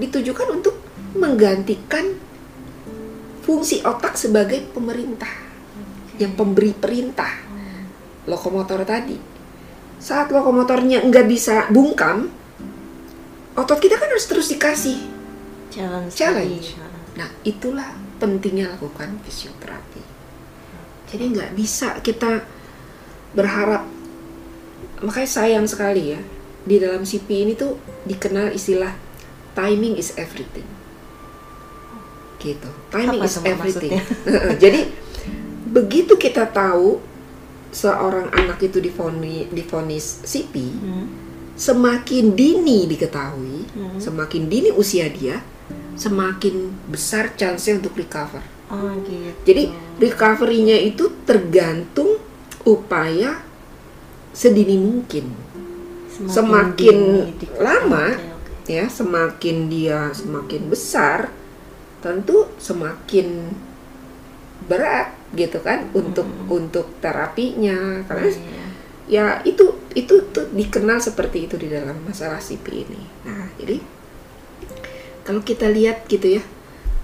ditujukan 0.00 0.48
untuk 0.48 0.80
menggantikan 1.12 2.16
fungsi 3.44 3.84
otak 3.84 4.16
sebagai 4.16 4.64
pemerintah 4.70 5.30
yang 6.16 6.32
pemberi 6.38 6.70
perintah 6.70 7.51
lokomotor 8.26 8.82
tadi. 8.86 9.18
Saat 10.02 10.34
lokomotornya 10.34 11.02
nggak 11.06 11.26
bisa 11.30 11.70
bungkam 11.70 12.30
otot 13.52 13.78
kita 13.78 14.00
kan 14.00 14.08
harus 14.08 14.26
terus 14.26 14.48
dikasih 14.48 14.98
challenge. 15.68 16.12
Challenge. 16.16 16.68
tadi. 16.76 17.20
nah 17.20 17.28
itulah 17.44 17.88
pentingnya 18.16 18.72
lakukan 18.72 19.20
fisioterapi. 19.24 20.02
Jadi 21.12 21.24
nggak 21.36 21.50
bisa 21.52 22.00
kita 22.00 22.40
berharap 23.36 23.84
makanya 25.04 25.28
sayang 25.28 25.66
sekali 25.68 26.16
ya 26.16 26.20
di 26.62 26.78
dalam 26.78 27.02
CP 27.02 27.28
ini 27.28 27.52
tuh 27.58 27.76
dikenal 28.06 28.54
istilah 28.54 28.96
timing 29.52 30.00
is 30.00 30.16
everything. 30.16 30.64
Gitu 32.40 32.70
timing 32.88 33.20
Apa 33.20 33.28
is 33.28 33.36
everything. 33.44 33.92
Jadi 34.62 34.80
begitu 35.68 36.16
kita 36.16 36.48
tahu 36.48 37.11
seorang 37.72 38.28
anak 38.30 38.60
itu 38.60 38.78
difoni, 38.78 39.48
difonis 39.48 40.20
CP 40.22 40.54
Hmm. 40.60 41.06
semakin 41.52 42.32
dini 42.32 42.84
diketahui 42.86 43.58
Hmm. 43.72 43.96
semakin 43.96 44.46
dini 44.46 44.70
usia 44.70 45.08
dia 45.08 45.40
semakin 45.92 46.72
besar 46.86 47.32
chance 47.32 47.68
untuk 47.68 47.92
recover 47.92 48.40
Oh 48.68 48.92
gitu. 49.00 49.32
jadi 49.44 49.62
recovery-nya 49.98 50.80
itu 50.80 51.12
tergantung 51.24 52.16
upaya 52.64 53.40
sedini 54.32 54.76
mungkin 54.76 55.28
semakin 56.24 56.96
dini 56.96 57.36
di- 57.36 57.52
lama, 57.56 58.16
Oke, 58.16 58.24
oke. 58.64 58.70
ya 58.70 58.84
semakin 58.86 59.56
dia 59.66 59.98
semakin 60.12 60.62
besar 60.68 61.28
tentu 62.00 62.48
semakin 62.56 63.52
berat 64.64 65.12
gitu 65.32 65.64
kan 65.64 65.88
untuk 65.96 66.28
untuk 66.52 67.00
terapinya 67.00 68.04
karena 68.04 68.28
Iya. 68.28 68.64
ya 69.08 69.24
itu 69.48 69.64
itu 69.96 70.28
tuh 70.32 70.48
dikenal 70.52 71.00
seperti 71.00 71.48
itu 71.48 71.56
di 71.56 71.68
dalam 71.72 71.96
masalah 72.04 72.40
CP 72.40 72.66
ini. 72.88 73.02
Nah, 73.28 73.48
jadi 73.60 73.80
kalau 75.22 75.40
kita 75.44 75.68
lihat 75.70 76.08
gitu 76.08 76.40
ya, 76.40 76.42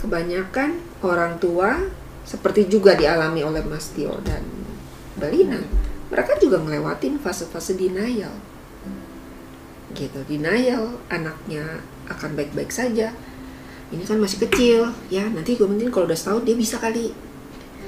kebanyakan 0.00 0.80
orang 1.04 1.38
tua 1.38 1.78
seperti 2.26 2.68
juga 2.68 2.92
dialami 2.98 3.40
oleh 3.44 3.64
Mas 3.64 3.92
Tio 3.92 4.20
dan 4.24 4.44
Belina, 5.16 5.60
mereka 6.12 6.36
juga 6.36 6.60
ngelewatin 6.60 7.16
fase-fase 7.20 7.76
denial. 7.78 8.32
Gitu, 9.96 10.20
denial 10.28 11.00
anaknya 11.08 11.80
akan 12.08 12.36
baik-baik 12.36 12.68
saja. 12.68 13.12
Ini 13.88 14.04
kan 14.04 14.20
masih 14.20 14.44
kecil, 14.44 14.92
ya 15.08 15.24
nanti 15.32 15.56
gue 15.56 15.64
mungkin 15.64 15.88
kalau 15.88 16.04
udah 16.04 16.18
setahun 16.18 16.44
dia 16.44 16.56
bisa 16.56 16.76
kali 16.76 17.16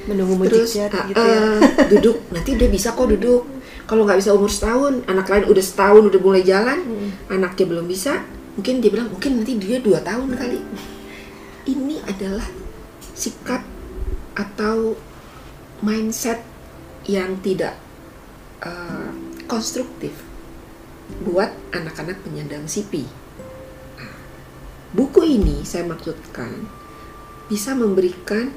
menunggu 0.09 0.49
terus 0.49 0.73
mujizat 0.73 0.93
ah, 0.95 1.05
gitu 1.09 1.21
ya. 1.21 1.39
ah, 1.41 1.59
duduk 1.93 2.17
nanti 2.33 2.51
dia 2.57 2.69
bisa 2.71 2.97
kok 2.97 3.09
duduk 3.09 3.43
kalau 3.85 4.07
nggak 4.07 4.23
bisa 4.23 4.31
umur 4.33 4.49
setahun 4.49 5.03
anak 5.11 5.27
lain 5.29 5.45
udah 5.51 5.65
setahun 5.65 6.03
udah 6.09 6.21
mulai 6.23 6.43
jalan 6.47 6.79
Hmm. 6.81 7.11
anaknya 7.29 7.65
belum 7.69 7.87
bisa 7.91 8.23
mungkin 8.55 8.81
dia 8.81 8.91
bilang 8.93 9.09
mungkin 9.13 9.43
nanti 9.43 9.57
dia 9.59 9.79
dua 9.83 10.01
tahun 10.01 10.37
kali 10.37 10.61
ini 11.69 12.01
adalah 12.09 12.47
sikap 13.15 13.63
atau 14.33 14.97
mindset 15.85 16.41
yang 17.05 17.41
tidak 17.41 17.77
uh, 18.65 19.09
konstruktif 19.49 20.13
buat 21.27 21.51
anak-anak 21.75 22.23
penyandang 22.23 22.71
CP. 22.71 23.03
Nah, 23.99 24.15
buku 24.95 25.27
ini 25.27 25.67
saya 25.67 25.85
maksudkan 25.89 26.71
bisa 27.51 27.75
memberikan 27.75 28.55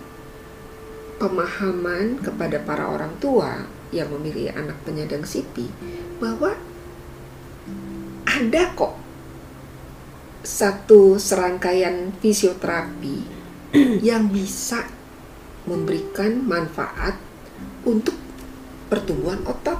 pemahaman 1.17 2.21
kepada 2.21 2.61
para 2.61 2.89
orang 2.89 3.13
tua 3.17 3.65
yang 3.93 4.09
memiliki 4.13 4.49
anak 4.49 4.77
penyandang 4.83 5.21
CP 5.21 5.69
bahwa 6.17 6.57
ada 8.25 8.63
kok 8.73 8.97
satu 10.43 11.15
serangkaian 11.15 12.11
fisioterapi 12.19 13.17
yang 14.09 14.27
bisa 14.27 14.83
memberikan 15.63 16.43
manfaat 16.43 17.15
untuk 17.87 18.19
pertumbuhan 18.91 19.39
otot 19.47 19.79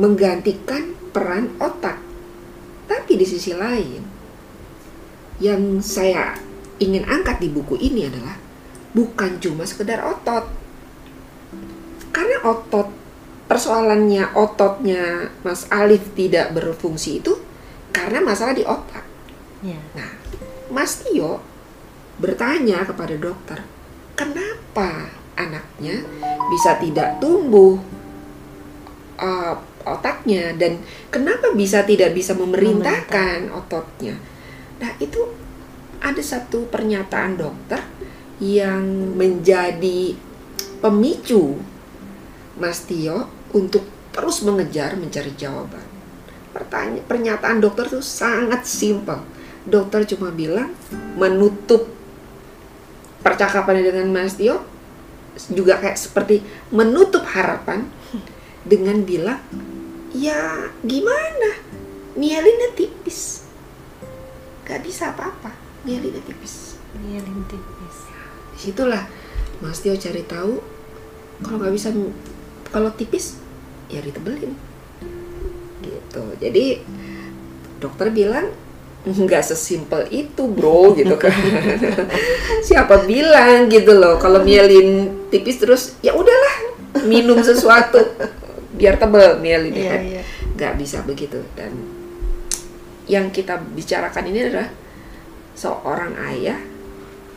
menggantikan 0.00 0.96
peran 1.12 1.52
otak. 1.60 2.00
Tapi 2.88 3.20
di 3.20 3.26
sisi 3.28 3.52
lain 3.52 4.00
yang 5.44 5.84
saya 5.84 6.40
ingin 6.80 7.04
angkat 7.04 7.44
di 7.44 7.52
buku 7.52 7.76
ini 7.76 8.08
adalah 8.08 8.39
bukan 8.96 9.38
cuma 9.38 9.62
sekedar 9.66 10.02
otot 10.02 10.46
karena 12.10 12.42
otot 12.42 12.90
persoalannya 13.46 14.34
ototnya 14.34 15.30
Mas 15.46 15.66
Alif 15.70 16.14
tidak 16.18 16.54
berfungsi 16.54 17.22
itu 17.22 17.38
karena 17.90 18.22
masalah 18.22 18.54
di 18.54 18.66
otak 18.66 19.10
Iya. 19.60 19.80
Nah, 19.92 20.10
Mas 20.72 21.04
Tio 21.04 21.40
bertanya 22.20 22.84
kepada 22.84 23.14
dokter, 23.16 23.58
kenapa 24.16 25.12
anaknya 25.36 26.04
bisa 26.52 26.76
tidak 26.80 27.20
tumbuh 27.20 27.80
uh, 29.20 29.54
otaknya 29.84 30.52
dan 30.56 30.80
kenapa 31.08 31.52
bisa 31.52 31.84
tidak 31.84 32.16
bisa 32.16 32.32
memerintahkan 32.36 33.52
ototnya? 33.52 34.16
Nah, 34.80 34.90
itu 35.00 35.28
ada 36.00 36.20
satu 36.24 36.64
pernyataan 36.72 37.36
dokter 37.36 37.84
yang 38.40 39.14
menjadi 39.14 40.16
pemicu 40.80 41.60
Mas 42.56 42.82
Tio 42.88 43.28
untuk 43.52 43.84
terus 44.10 44.40
mengejar 44.42 44.96
mencari 44.96 45.36
jawaban. 45.36 45.84
Pertanyaan 46.50 47.06
pernyataan 47.06 47.62
dokter 47.62 47.86
itu 47.86 48.02
sangat 48.02 48.66
simpel 48.66 49.22
dokter 49.68 50.08
cuma 50.16 50.32
bilang 50.32 50.72
menutup 51.20 51.84
percakapannya 53.20 53.92
dengan 53.92 54.08
Mas 54.08 54.40
Tio 54.40 54.64
juga 55.52 55.78
kayak 55.78 56.00
seperti 56.00 56.40
menutup 56.72 57.22
harapan 57.28 57.86
dengan 58.64 59.04
bilang 59.04 59.40
ya 60.16 60.68
gimana 60.82 61.60
mielinnya 62.16 62.72
tipis 62.74 63.46
gak 64.66 64.82
bisa 64.82 65.14
apa-apa 65.14 65.54
mielinnya 65.86 66.24
tipis 66.24 66.70
Iya 66.98 67.22
tipis. 67.22 67.79
Di 68.60 68.68
situlah 68.68 69.08
Mas 69.64 69.80
Tio 69.80 69.96
cari 69.96 70.20
tahu 70.28 70.60
kalau 71.40 71.56
nggak 71.56 71.72
bisa 71.72 71.88
kalau 72.68 72.92
tipis 72.92 73.40
ya 73.88 74.04
ditebelin. 74.04 74.52
Gitu. 75.80 76.24
Jadi 76.36 76.84
dokter 77.80 78.12
bilang 78.12 78.52
nggak 79.08 79.40
sesimpel 79.40 80.04
itu 80.12 80.44
bro 80.44 80.92
gitu 80.92 81.16
kan. 81.16 81.32
Siapa 82.68 83.08
bilang 83.08 83.72
gitu 83.72 83.96
loh 83.96 84.20
kalau 84.20 84.44
mielin 84.44 85.08
tipis 85.32 85.56
terus 85.56 85.96
ya 86.04 86.12
udahlah 86.12 86.76
minum 87.08 87.40
sesuatu. 87.40 87.96
Biar 88.76 89.00
tebel 89.00 89.40
mielin 89.40 89.72
Iya, 89.72 89.88
kan. 89.88 90.00
iya. 90.04 90.22
nggak 90.60 90.74
bisa 90.76 91.00
begitu. 91.08 91.40
Dan 91.56 91.72
yang 93.08 93.32
kita 93.32 93.56
bicarakan 93.56 94.28
ini 94.28 94.38
adalah 94.52 94.68
seorang 95.56 96.12
ayah 96.28 96.69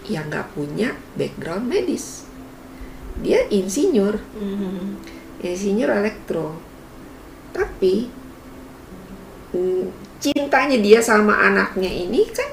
yang 0.08 0.28
nggak 0.28 0.52
punya 0.56 0.96
background 1.16 1.68
medis. 1.68 2.28
Dia 3.20 3.46
insinyur. 3.48 4.20
Mhm. 4.36 5.12
insinyur 5.44 5.92
elektro. 5.92 6.56
Tapi 7.52 8.08
mm, 9.52 9.86
cintanya 10.24 10.80
dia 10.80 11.04
sama 11.04 11.36
anaknya 11.36 11.92
ini 11.92 12.24
kan 12.32 12.48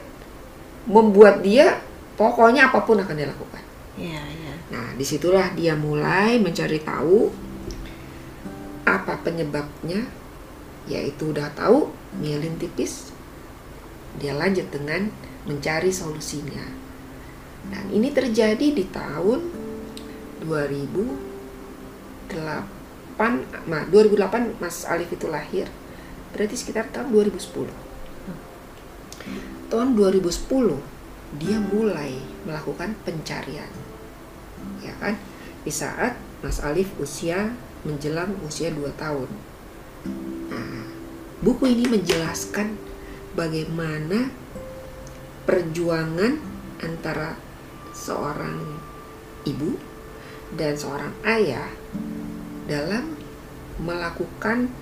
membuat 0.90 1.38
dia 1.46 1.78
pokoknya 2.18 2.66
apa 2.66 2.82
pun 2.82 2.98
akan 2.98 3.14
dia 3.14 3.30
lakukan. 3.30 3.62
Iya, 3.94 4.22
iya. 4.26 4.54
nah 4.74 4.86
di 4.98 5.06
situlah 5.06 5.54
dia 5.54 5.78
mulai 5.78 6.42
mencari 6.42 6.82
tahu 6.82 7.30
apa 8.86 9.22
penyebabnya. 9.22 10.10
Yaitu 10.90 11.30
udah 11.30 11.46
tahu 11.54 11.94
mielin 12.18 12.58
tipis. 12.58 13.14
Dia 14.18 14.34
lanjut 14.34 14.66
dengan 14.74 15.14
mencari 15.46 15.94
solusinya 15.94 16.79
dan 17.70 17.86
ini 17.94 18.10
terjadi 18.10 18.66
di 18.74 18.84
tahun 18.90 19.40
2008 20.44 22.34
nah 23.66 23.82
2008 23.86 24.58
Mas 24.58 24.84
Alif 24.86 25.14
itu 25.14 25.26
lahir. 25.30 25.70
Berarti 26.30 26.54
sekitar 26.54 26.90
tahun 26.94 27.10
2010 27.10 27.90
tahun 29.70 29.94
2010 29.94 31.38
dia 31.38 31.62
mulai 31.62 32.18
melakukan 32.42 32.98
pencarian. 33.06 33.70
Ya 34.82 34.92
kan? 34.98 35.14
Di 35.62 35.70
saat 35.70 36.18
Mas 36.42 36.58
Alif 36.58 36.90
usia 36.98 37.54
menjelang 37.86 38.34
usia 38.42 38.74
2 38.74 38.90
tahun. 38.98 39.30
Nah, 40.50 40.84
buku 41.38 41.70
ini 41.70 41.86
menjelaskan 41.86 42.74
bagaimana 43.38 44.34
perjuangan 45.46 46.42
antara 46.82 47.38
seorang 48.00 48.80
ibu 49.44 49.76
dan 50.56 50.72
seorang 50.72 51.12
ayah 51.28 51.68
dalam 52.64 53.12
melakukan 53.76 54.72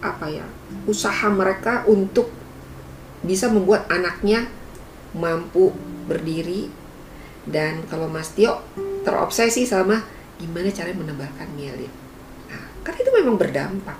apa 0.00 0.26
ya 0.26 0.46
usaha 0.90 1.28
mereka 1.30 1.86
untuk 1.86 2.32
bisa 3.22 3.46
membuat 3.52 3.86
anaknya 3.92 4.48
mampu 5.12 5.70
berdiri 6.08 6.72
dan 7.44 7.84
kalau 7.86 8.08
Mas 8.08 8.32
Tio 8.32 8.64
terobsesi 9.04 9.68
sama 9.68 10.00
gimana 10.40 10.72
cara 10.72 10.92
menebalkan 10.96 11.48
mielin. 11.52 11.92
Nah, 12.48 12.64
kan 12.80 12.96
itu 12.96 13.10
memang 13.12 13.36
berdampak. 13.36 13.98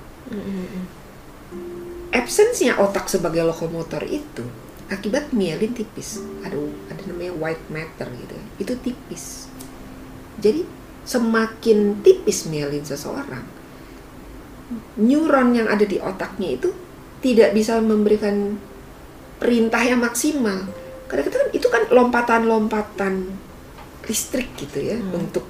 Absensinya 2.11 2.81
otak 2.81 3.12
sebagai 3.12 3.45
lokomotor 3.45 4.01
itu 4.09 4.45
akibat 4.90 5.31
mielin 5.31 5.72
tipis. 5.72 6.18
Ada 6.42 6.59
ada 6.90 7.03
namanya 7.07 7.33
white 7.38 7.66
matter 7.70 8.11
gitu. 8.11 8.35
ya. 8.35 8.44
Itu 8.59 8.72
tipis. 8.83 9.46
Jadi 10.42 10.66
semakin 11.07 12.05
tipis 12.05 12.44
mielin 12.46 12.85
seseorang, 12.85 13.42
neuron 15.00 15.57
yang 15.57 15.66
ada 15.66 15.83
di 15.83 15.96
otaknya 15.98 16.55
itu 16.61 16.70
tidak 17.20 17.53
bisa 17.53 17.81
memberikan 17.81 18.57
perintah 19.40 19.81
yang 19.81 20.00
maksimal. 20.00 20.68
Kadang-kadang 21.09 21.48
kan 21.48 21.50
itu 21.57 21.66
kan 21.68 21.83
lompatan-lompatan 21.90 23.14
listrik 24.07 24.48
gitu 24.57 24.79
ya 24.81 24.96
Hmm. 24.98 25.22
untuk 25.26 25.44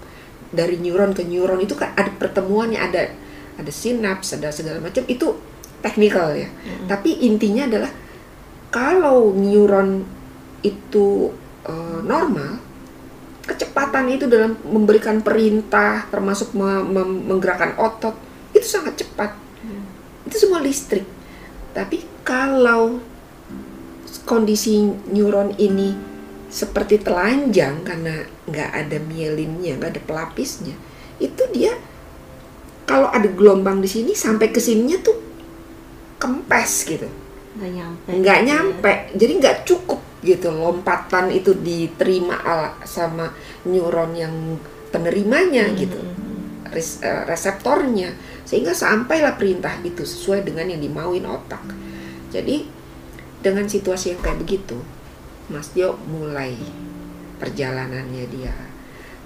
dari 0.50 0.76
neuron 0.82 1.14
ke 1.14 1.22
neuron 1.22 1.62
itu 1.62 1.78
kan 1.78 1.94
ada 1.94 2.10
pertemuannya 2.10 2.76
ada 2.82 3.14
ada 3.56 3.70
sinaps 3.70 4.34
ada 4.34 4.50
segala 4.50 4.82
macam 4.82 5.04
itu 5.06 5.36
teknikal 5.80 6.34
ya. 6.34 6.48
Tapi 6.88 7.24
intinya 7.24 7.64
adalah 7.70 7.92
kalau 8.70 9.34
neuron 9.34 10.06
itu 10.62 11.34
eh, 11.66 12.00
normal, 12.06 12.62
kecepatan 13.44 14.06
itu 14.14 14.30
dalam 14.30 14.54
memberikan 14.62 15.20
perintah 15.20 16.06
termasuk 16.08 16.54
me- 16.54 16.86
mem- 16.86 17.26
menggerakkan 17.26 17.74
otot 17.76 18.14
itu 18.54 18.66
sangat 18.66 19.02
cepat. 19.02 19.34
Itu 20.26 20.36
semua 20.38 20.62
listrik. 20.62 21.06
Tapi 21.74 22.02
kalau 22.22 23.02
kondisi 24.26 24.86
neuron 25.10 25.54
ini 25.58 25.94
seperti 26.50 26.98
telanjang 26.98 27.82
karena 27.86 28.26
nggak 28.46 28.70
ada 28.74 28.98
mielinnya, 29.02 29.78
nggak 29.78 29.98
ada 29.98 30.02
pelapisnya, 30.02 30.74
itu 31.22 31.42
dia 31.54 31.74
kalau 32.90 33.06
ada 33.06 33.30
gelombang 33.30 33.78
di 33.78 33.86
sini 33.86 34.18
sampai 34.18 34.50
ke 34.50 34.58
sininya 34.58 34.98
tuh 34.98 35.14
kempes 36.18 36.90
gitu 36.90 37.06
nggak 37.60 37.70
nyampe 37.70 38.08
nggak 38.10 38.38
gitu 38.40 38.48
ya. 38.48 38.48
nyampe. 38.48 38.92
Jadi 39.14 39.32
nggak 39.36 39.56
cukup 39.62 40.00
gitu. 40.20 40.48
Lompatan 40.50 41.28
itu 41.30 41.52
diterima 41.54 42.40
ala 42.40 42.72
sama 42.82 43.30
neuron 43.64 44.16
yang 44.16 44.34
penerimanya 44.88 45.68
Hmm, 45.68 45.76
gitu. 45.76 46.00
hmm, 46.00 46.16
hmm. 46.16 46.72
res- 46.72 47.00
eh, 47.00 47.22
reseptornya. 47.28 48.16
Sehingga 48.42 48.72
sampailah 48.72 49.36
perintah 49.36 49.76
itu 49.80 50.02
sesuai 50.02 50.42
dengan 50.42 50.66
yang 50.66 50.80
dimauin 50.80 51.22
otak. 51.22 51.62
Jadi 52.32 52.66
dengan 53.40 53.64
situasi 53.64 54.12
yang 54.12 54.20
kayak 54.20 54.40
begitu 54.40 54.76
Mas 55.48 55.72
Dio 55.72 55.96
mulai 56.06 56.54
perjalanannya 57.36 58.24
dia 58.28 58.52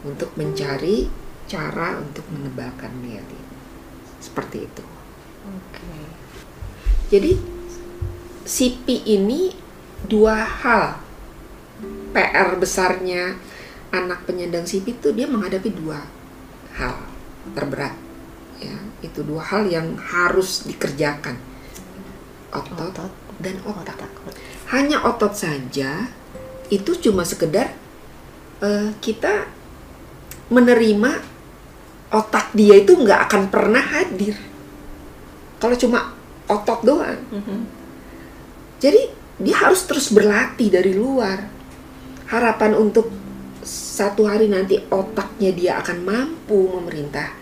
untuk 0.02 0.30
mencari 0.34 1.10
cara 1.44 1.98
untuk 1.98 2.24
menebalkan 2.30 2.94
mielin 3.00 3.44
seperti 4.18 4.64
itu. 4.64 4.84
Oke. 5.44 5.84
jadi 7.12 7.36
CP 8.44 9.08
ini 9.08 9.52
dua 10.04 10.44
hal. 10.44 11.00
PR 12.14 12.54
besarnya 12.54 13.34
anak 13.90 14.22
penyandang 14.28 14.62
CP 14.62 15.02
itu 15.02 15.10
dia 15.10 15.26
menghadapi 15.26 15.72
dua 15.74 15.98
hal 16.78 16.94
terberat 17.56 17.96
ya. 18.60 18.76
Itu 19.02 19.26
dua 19.26 19.42
hal 19.42 19.66
yang 19.66 19.98
harus 19.98 20.62
dikerjakan. 20.64 21.34
Otot, 22.54 22.94
Otot 22.94 23.12
dan 23.42 23.58
otak. 23.66 23.98
otak. 23.98 24.12
hanya 24.70 25.02
otot 25.02 25.34
saja 25.34 26.06
itu 26.70 26.94
cuma 27.02 27.26
sekedar 27.26 27.74
eh, 28.62 28.90
kita 29.02 29.50
menerima 30.48 31.18
otak 32.14 32.54
dia 32.54 32.78
itu 32.78 32.94
nggak 32.94 33.20
akan 33.26 33.42
pernah 33.50 33.82
hadir. 33.82 34.38
Kalau 35.58 35.74
cuma 35.74 36.14
otot 36.46 36.80
doang. 36.86 37.18
Mhm. 37.34 37.83
Jadi 38.84 39.08
dia 39.40 39.56
harus 39.64 39.88
terus 39.88 40.12
berlatih 40.12 40.68
dari 40.68 40.92
luar. 40.92 41.40
Harapan 42.28 42.76
untuk 42.76 43.08
satu 43.64 44.28
hari 44.28 44.52
nanti 44.52 44.76
otaknya 44.92 45.50
dia 45.56 45.72
akan 45.80 46.04
mampu 46.04 46.68
memerintah. 46.68 47.32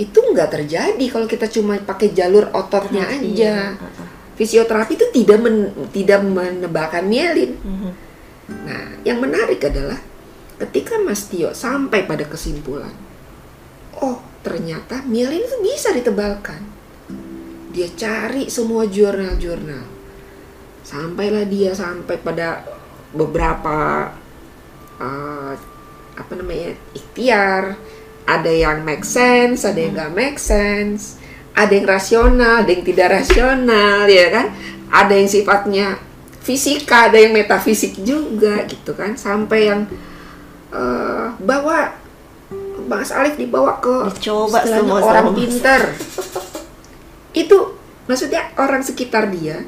Itu 0.00 0.32
nggak 0.32 0.48
terjadi 0.56 1.04
kalau 1.12 1.28
kita 1.28 1.52
cuma 1.52 1.76
pakai 1.76 2.16
jalur 2.16 2.48
ototnya 2.56 3.04
Terapi, 3.04 3.28
aja. 3.36 3.76
uh-uh. 3.76 4.06
Fisioterapi 4.40 4.94
itu 4.96 5.06
tidak 5.12 5.38
men- 5.44 5.74
tidak 5.92 6.24
menebalkan 6.24 7.04
mielin. 7.04 7.58
Mhm. 7.60 7.90
Nah, 8.64 8.86
yang 9.04 9.20
menarik 9.20 9.60
adalah 9.60 10.00
ketika 10.56 10.96
Mas 11.02 11.28
Tio 11.28 11.52
sampai 11.52 12.08
pada 12.08 12.24
kesimpulan, 12.24 12.94
oh 14.00 14.22
ternyata 14.40 15.04
mielin 15.04 15.44
itu 15.44 15.58
bisa 15.60 15.92
ditebalkan. 15.92 16.62
Dia 17.74 17.90
cari 17.92 18.48
semua 18.48 18.88
jurnal-jurnal. 18.88 19.97
Sampailah 20.88 21.44
dia 21.44 21.76
sampai 21.76 22.16
pada 22.16 22.64
beberapa 23.12 24.08
eh, 24.96 25.52
apa 26.16 26.32
namanya 26.32 26.72
ikhtiar. 26.96 27.76
Ada 28.28 28.52
yang 28.52 28.84
make 28.84 29.04
sense, 29.04 29.64
ada 29.64 29.76
yang 29.80 29.96
nggak 29.96 30.12
make 30.12 30.40
sense, 30.40 31.16
ada 31.56 31.72
yang 31.72 31.88
rasional, 31.88 32.60
ada 32.60 32.70
yang 32.72 32.84
tidak 32.84 33.08
rasional, 33.20 34.04
ya 34.04 34.28
kan? 34.28 34.52
Ada 34.92 35.12
yang 35.16 35.28
sifatnya 35.28 35.86
fisika, 36.44 37.08
ada 37.08 37.16
yang 37.16 37.32
metafisik 37.32 37.96
juga 38.04 38.68
gitu 38.68 38.92
kan, 38.92 39.16
sampai 39.16 39.60
yang 39.72 39.80
eh, 40.72 41.26
bawa 41.40 41.96
Mas 42.88 43.12
Alif 43.12 43.36
dibawa 43.36 43.80
ke 43.84 44.12
Dicoba 44.16 44.64
semua 44.64 45.04
orang 45.04 45.28
sama 45.28 45.30
pinter. 45.36 45.82
Itu 47.36 47.76
maksudnya 48.08 48.52
orang 48.56 48.80
sekitar 48.80 49.28
dia 49.28 49.60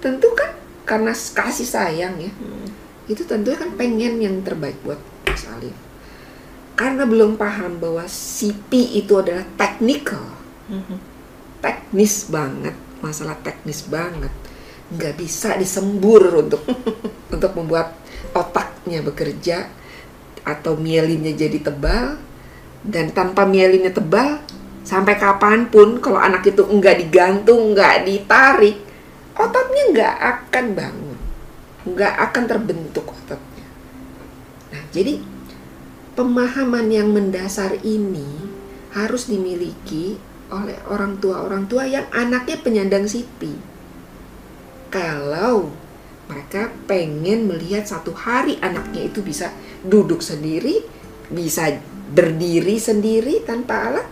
tentu 0.00 0.30
kan 0.32 0.59
karena 0.84 1.12
kasih 1.12 1.66
sayang 1.66 2.18
ya 2.18 2.32
Hmm. 2.34 2.68
itu 3.06 3.22
tentunya 3.26 3.58
kan 3.58 3.70
pengen 3.74 4.22
yang 4.22 4.36
terbaik 4.40 4.78
buat 4.82 4.98
Mas 5.26 5.44
Alif 5.46 5.74
karena 6.74 7.04
belum 7.04 7.36
paham 7.36 7.76
bahwa 7.76 8.06
CP 8.06 8.70
itu 8.96 9.12
adalah 9.18 9.44
technical 9.54 10.24
Mhm. 10.70 10.96
teknis 11.60 12.30
banget 12.30 12.72
masalah 13.00 13.36
teknis 13.42 13.84
banget 13.84 14.32
nggak 14.90 15.14
bisa 15.18 15.54
disembur 15.54 16.40
untuk 16.40 16.62
untuk 17.34 17.52
membuat 17.54 17.94
otaknya 18.32 19.02
bekerja 19.02 19.66
atau 20.42 20.74
mielinnya 20.74 21.36
jadi 21.36 21.60
tebal 21.60 22.16
dan 22.80 23.12
tanpa 23.12 23.44
mielinnya 23.44 23.92
tebal 23.92 24.40
sampai 24.82 25.20
kapan 25.20 25.68
pun 25.68 26.00
kalau 26.00 26.16
anak 26.16 26.48
itu 26.48 26.64
nggak 26.64 26.96
digantung 26.96 27.76
nggak 27.76 28.08
ditarik 28.08 28.78
ototnya 29.40 29.84
nggak 29.96 30.16
akan 30.20 30.66
bangun. 30.76 31.18
Nggak 31.88 32.14
akan 32.30 32.44
terbentuk 32.44 33.06
ototnya. 33.08 33.66
Nah 34.76 34.82
jadi 34.92 35.18
pemahaman 36.14 36.92
yang 36.92 37.08
mendasar 37.10 37.80
ini 37.80 38.28
harus 38.92 39.32
dimiliki 39.32 40.20
oleh 40.52 40.76
orang 40.86 41.16
tua. 41.16 41.40
Orang 41.40 41.66
tua 41.66 41.88
yang 41.88 42.04
anaknya 42.12 42.60
penyandang 42.60 43.08
sipi 43.08 43.70
kalau 44.90 45.70
mereka 46.26 46.70
pengen 46.90 47.46
melihat 47.46 47.86
satu 47.86 48.14
hari 48.14 48.58
anaknya 48.58 49.06
itu 49.06 49.22
bisa 49.22 49.54
duduk 49.86 50.20
sendiri 50.20 50.82
bisa 51.30 51.78
berdiri 52.10 52.76
sendiri 52.76 53.46
tanpa 53.46 53.86
alat 53.86 54.06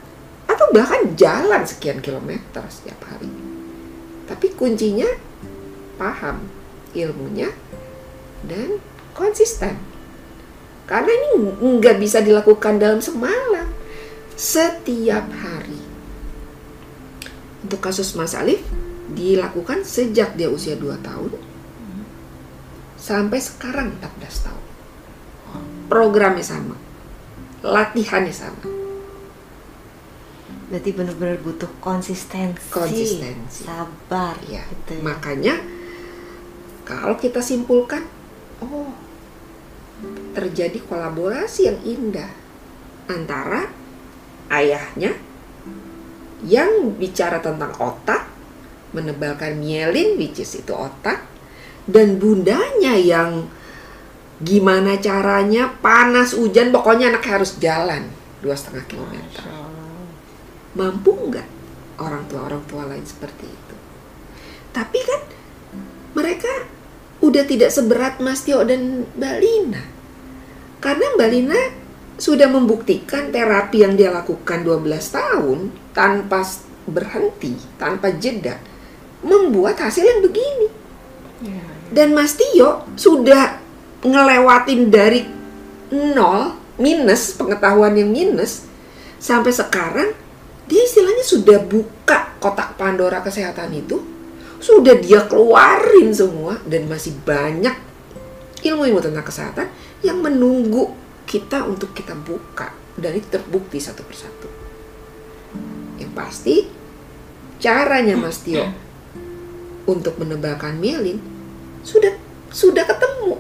atau 0.47 0.71
bahkan 0.71 1.19
jalan 1.19 1.67
sekian 1.67 1.99
kilometer 1.99 2.63
setiap 2.71 2.99
hari 3.11 3.27
tapi 4.29 4.53
kuncinya 4.53 5.09
paham 5.97 6.45
ilmunya 6.93 7.49
dan 8.45 8.77
konsisten. 9.17 9.81
Karena 10.85 11.09
ini 11.09 11.29
nggak 11.59 11.97
bisa 11.97 12.21
dilakukan 12.21 12.77
dalam 12.77 13.01
semalam. 13.01 13.69
Setiap 14.39 15.27
hari. 15.43 15.81
Untuk 17.65 17.83
kasus 17.83 18.15
Mas 18.15 18.39
Alif 18.39 18.63
dilakukan 19.11 19.83
sejak 19.83 20.39
dia 20.39 20.47
usia 20.53 20.79
2 20.79 21.01
tahun 21.01 21.33
sampai 22.95 23.41
sekarang 23.41 23.99
14 23.99 24.47
tahun. 24.47 24.65
Programnya 25.91 26.45
sama. 26.45 26.77
Latihannya 27.65 28.31
sama 28.31 28.78
Berarti 30.69 30.91
benar-benar 30.93 31.41
butuh 31.41 31.71
konsistensi, 31.81 32.69
Konsistensi. 32.69 33.65
sabar, 33.65 34.37
ya 34.45 34.61
gitu 34.69 35.01
ya. 35.01 35.03
makanya 35.03 35.55
kalau 36.85 37.17
kita 37.17 37.41
simpulkan 37.41 38.05
oh 38.61 38.93
terjadi 40.37 40.79
kolaborasi 40.85 41.73
yang 41.73 41.79
indah 41.83 42.31
antara 43.09 43.73
ayahnya 44.53 45.17
yang 46.45 46.95
bicara 46.95 47.43
tentang 47.43 47.75
otak, 47.83 48.31
menebalkan 48.95 49.59
mielin, 49.59 50.15
which 50.15 50.39
is 50.39 50.55
itu 50.55 50.71
otak, 50.71 51.27
dan 51.91 52.21
bundanya 52.23 52.95
yang 52.95 53.51
gimana 54.39 55.03
caranya 55.03 55.75
panas 55.83 56.31
hujan 56.39 56.71
pokoknya 56.71 57.11
anak 57.11 57.27
harus 57.27 57.59
jalan 57.59 58.07
dua 58.39 58.55
setengah 58.55 58.87
kilometer 58.87 59.43
mampu 60.79 61.11
nggak 61.11 61.49
orang 61.99 62.23
tua 62.31 62.47
orang 62.47 62.63
tua 62.71 62.87
lain 62.87 63.03
seperti 63.03 63.45
itu 63.51 63.77
tapi 64.71 65.03
kan 65.03 65.21
mereka 66.15 66.71
udah 67.19 67.43
tidak 67.43 67.75
seberat 67.75 68.23
Mas 68.23 68.47
Tio 68.47 68.63
dan 68.63 69.03
Mbak 69.19 69.37
Lina 69.43 69.83
karena 70.79 71.07
Mbak 71.19 71.31
Lina 71.35 71.61
sudah 72.19 72.51
membuktikan 72.51 73.31
terapi 73.31 73.87
yang 73.87 73.95
dia 73.95 74.11
lakukan 74.11 74.67
12 74.67 74.83
tahun 74.91 75.59
tanpa 75.95 76.43
berhenti, 76.91 77.55
tanpa 77.79 78.11
jeda 78.15 78.59
membuat 79.23 79.79
hasil 79.79 80.03
yang 80.03 80.21
begini. 80.23 80.69
Ya, 81.43 81.55
ya. 81.55 81.67
Dan 81.95 82.19
Mas 82.19 82.35
Tio 82.35 82.87
sudah 82.99 83.63
ngelewatin 84.03 84.91
dari 84.91 85.27
nol 85.91 86.59
minus 86.79 87.35
pengetahuan 87.35 87.95
yang 87.99 88.11
minus 88.11 88.67
sampai 89.19 89.51
sekarang 89.51 90.15
dia 90.69 90.85
istilahnya 90.85 91.25
sudah 91.25 91.59
buka 91.65 92.37
kotak 92.39 92.77
Pandora 92.77 93.25
kesehatan 93.25 93.73
itu 93.73 93.99
sudah 94.61 94.95
dia 95.01 95.25
keluarin 95.25 96.13
semua 96.13 96.61
dan 96.69 96.87
masih 96.87 97.17
banyak 97.25 97.75
ilmu-ilmu 98.63 99.01
tentang 99.01 99.25
kesehatan 99.25 99.67
yang 100.03 100.21
menunggu 100.21 100.93
kita 101.25 101.65
untuk 101.67 101.95
kita 101.95 102.15
buka. 102.15 102.75
Dan 102.99 103.15
itu 103.15 103.31
terbukti 103.31 103.79
satu 103.79 104.03
persatu. 104.03 104.49
Yang 106.03 106.13
pasti 106.15 106.57
caranya 107.63 108.19
Mas 108.19 108.43
Tio 108.43 108.67
untuk 109.87 110.19
menebalkan 110.19 110.83
mielin 110.83 111.23
sudah 111.87 112.13
sudah 112.51 112.83
ketemu. 112.83 113.39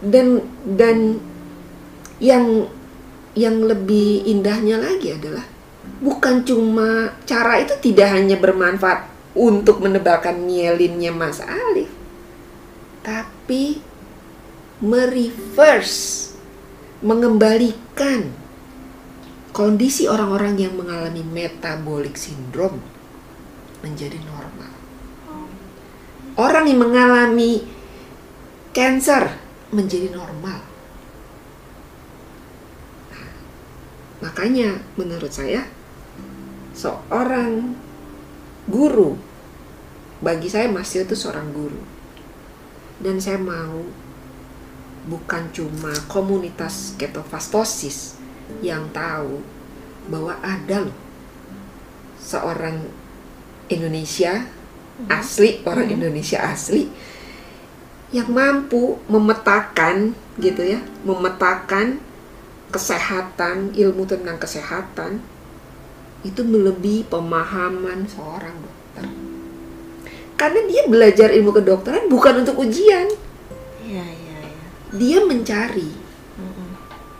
Dan 0.00 0.26
dan 0.78 1.18
yang 2.22 2.70
yang 3.40 3.64
lebih 3.64 4.28
indahnya 4.28 4.76
lagi 4.76 5.16
adalah 5.16 5.48
bukan 6.04 6.44
cuma 6.44 7.16
cara 7.24 7.64
itu 7.64 7.72
tidak 7.80 8.12
hanya 8.12 8.36
bermanfaat 8.36 9.08
untuk 9.32 9.80
menebalkan 9.80 10.44
mielinnya 10.44 11.08
Mas 11.08 11.40
Alif 11.40 11.88
tapi 13.00 13.80
mereverse 14.84 16.36
mengembalikan 17.00 18.28
kondisi 19.56 20.04
orang-orang 20.04 20.56
yang 20.60 20.76
mengalami 20.76 21.24
metabolic 21.24 22.16
syndrome 22.16 22.80
menjadi 23.80 24.16
normal. 24.24 24.72
Orang 26.36 26.64
yang 26.68 26.80
mengalami 26.80 27.64
cancer 28.72 29.36
menjadi 29.74 30.08
normal. 30.14 30.60
Nah, 33.12 33.30
makanya 34.20 34.80
menurut 34.96 35.32
saya 35.32 35.64
seorang 36.76 37.76
guru 38.68 39.16
bagi 40.20 40.52
saya 40.52 40.68
Mas 40.68 40.92
itu 40.92 41.16
seorang 41.16 41.48
guru 41.50 41.80
dan 43.00 43.16
saya 43.16 43.40
mau 43.40 43.84
bukan 45.08 45.48
cuma 45.56 45.96
komunitas 46.12 46.92
ketofastosis 47.00 48.20
yang 48.60 48.92
tahu 48.92 49.40
bahwa 50.12 50.36
ada 50.44 50.84
loh 50.84 50.98
seorang 52.20 52.84
Indonesia 53.72 54.44
mm-hmm. 54.44 55.08
asli 55.08 55.64
orang 55.64 55.88
mm-hmm. 55.88 55.96
Indonesia 55.96 56.38
asli 56.44 56.84
yang 58.10 58.28
mampu 58.34 58.98
memetakan 59.06 60.18
gitu 60.42 60.66
ya, 60.66 60.82
memetakan 61.06 62.02
kesehatan, 62.70 63.74
ilmu 63.74 64.06
tentang 64.06 64.38
kesehatan 64.38 65.20
itu 66.22 66.40
melebihi 66.44 67.08
pemahaman 67.08 68.06
seorang 68.06 68.54
dokter. 68.60 69.06
Karena 70.36 70.60
dia 70.64 70.82
belajar 70.88 71.28
ilmu 71.34 71.52
kedokteran 71.52 72.08
bukan 72.08 72.46
untuk 72.46 72.56
ujian. 72.64 73.08
Iya, 73.84 74.06
iya, 74.06 74.38
iya. 74.40 74.66
Dia 74.96 75.18
mencari. 75.24 75.90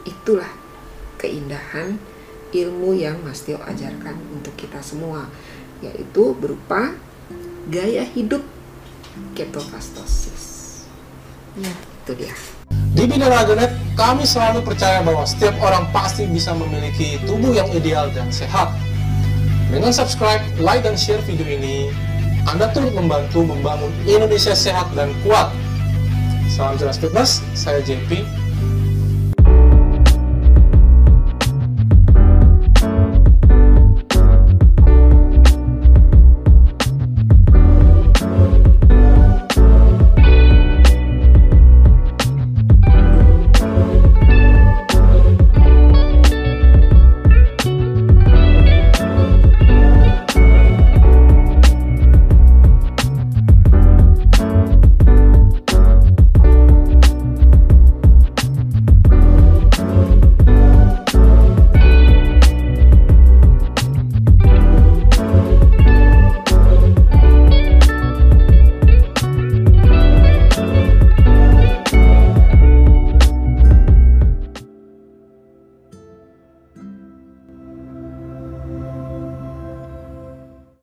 Itulah 0.08 0.48
keindahan 1.20 2.00
ilmu 2.50 2.96
yang 2.96 3.20
Mas 3.20 3.44
Tio 3.44 3.60
ajarkan 3.60 4.16
untuk 4.32 4.56
kita 4.56 4.80
semua, 4.80 5.28
yaitu 5.84 6.32
berupa 6.36 6.96
gaya 7.68 8.04
hidup 8.04 8.42
ketofastosis. 9.36 10.84
Ya, 11.56 11.72
itu 11.72 12.12
dia. 12.16 12.59
Di 13.00 13.08
Binaraganet, 13.08 13.72
kami 13.96 14.28
selalu 14.28 14.60
percaya 14.60 15.00
bahwa 15.00 15.24
setiap 15.24 15.56
orang 15.64 15.88
pasti 15.88 16.28
bisa 16.28 16.52
memiliki 16.52 17.16
tubuh 17.24 17.54
yang 17.54 17.70
ideal 17.72 18.12
dan 18.12 18.28
sehat. 18.28 18.68
Dengan 19.70 19.94
subscribe, 19.94 20.42
like, 20.60 20.82
dan 20.82 20.98
share 20.98 21.22
video 21.24 21.46
ini, 21.46 21.94
Anda 22.50 22.68
turut 22.74 22.92
membantu 22.92 23.46
membangun 23.46 23.88
Indonesia 24.04 24.52
sehat 24.52 24.90
dan 24.98 25.14
kuat. 25.22 25.48
Salam 26.50 26.76
jelas 26.76 26.98
fitness, 26.98 27.40
saya 27.54 27.78
JP, 27.80 28.26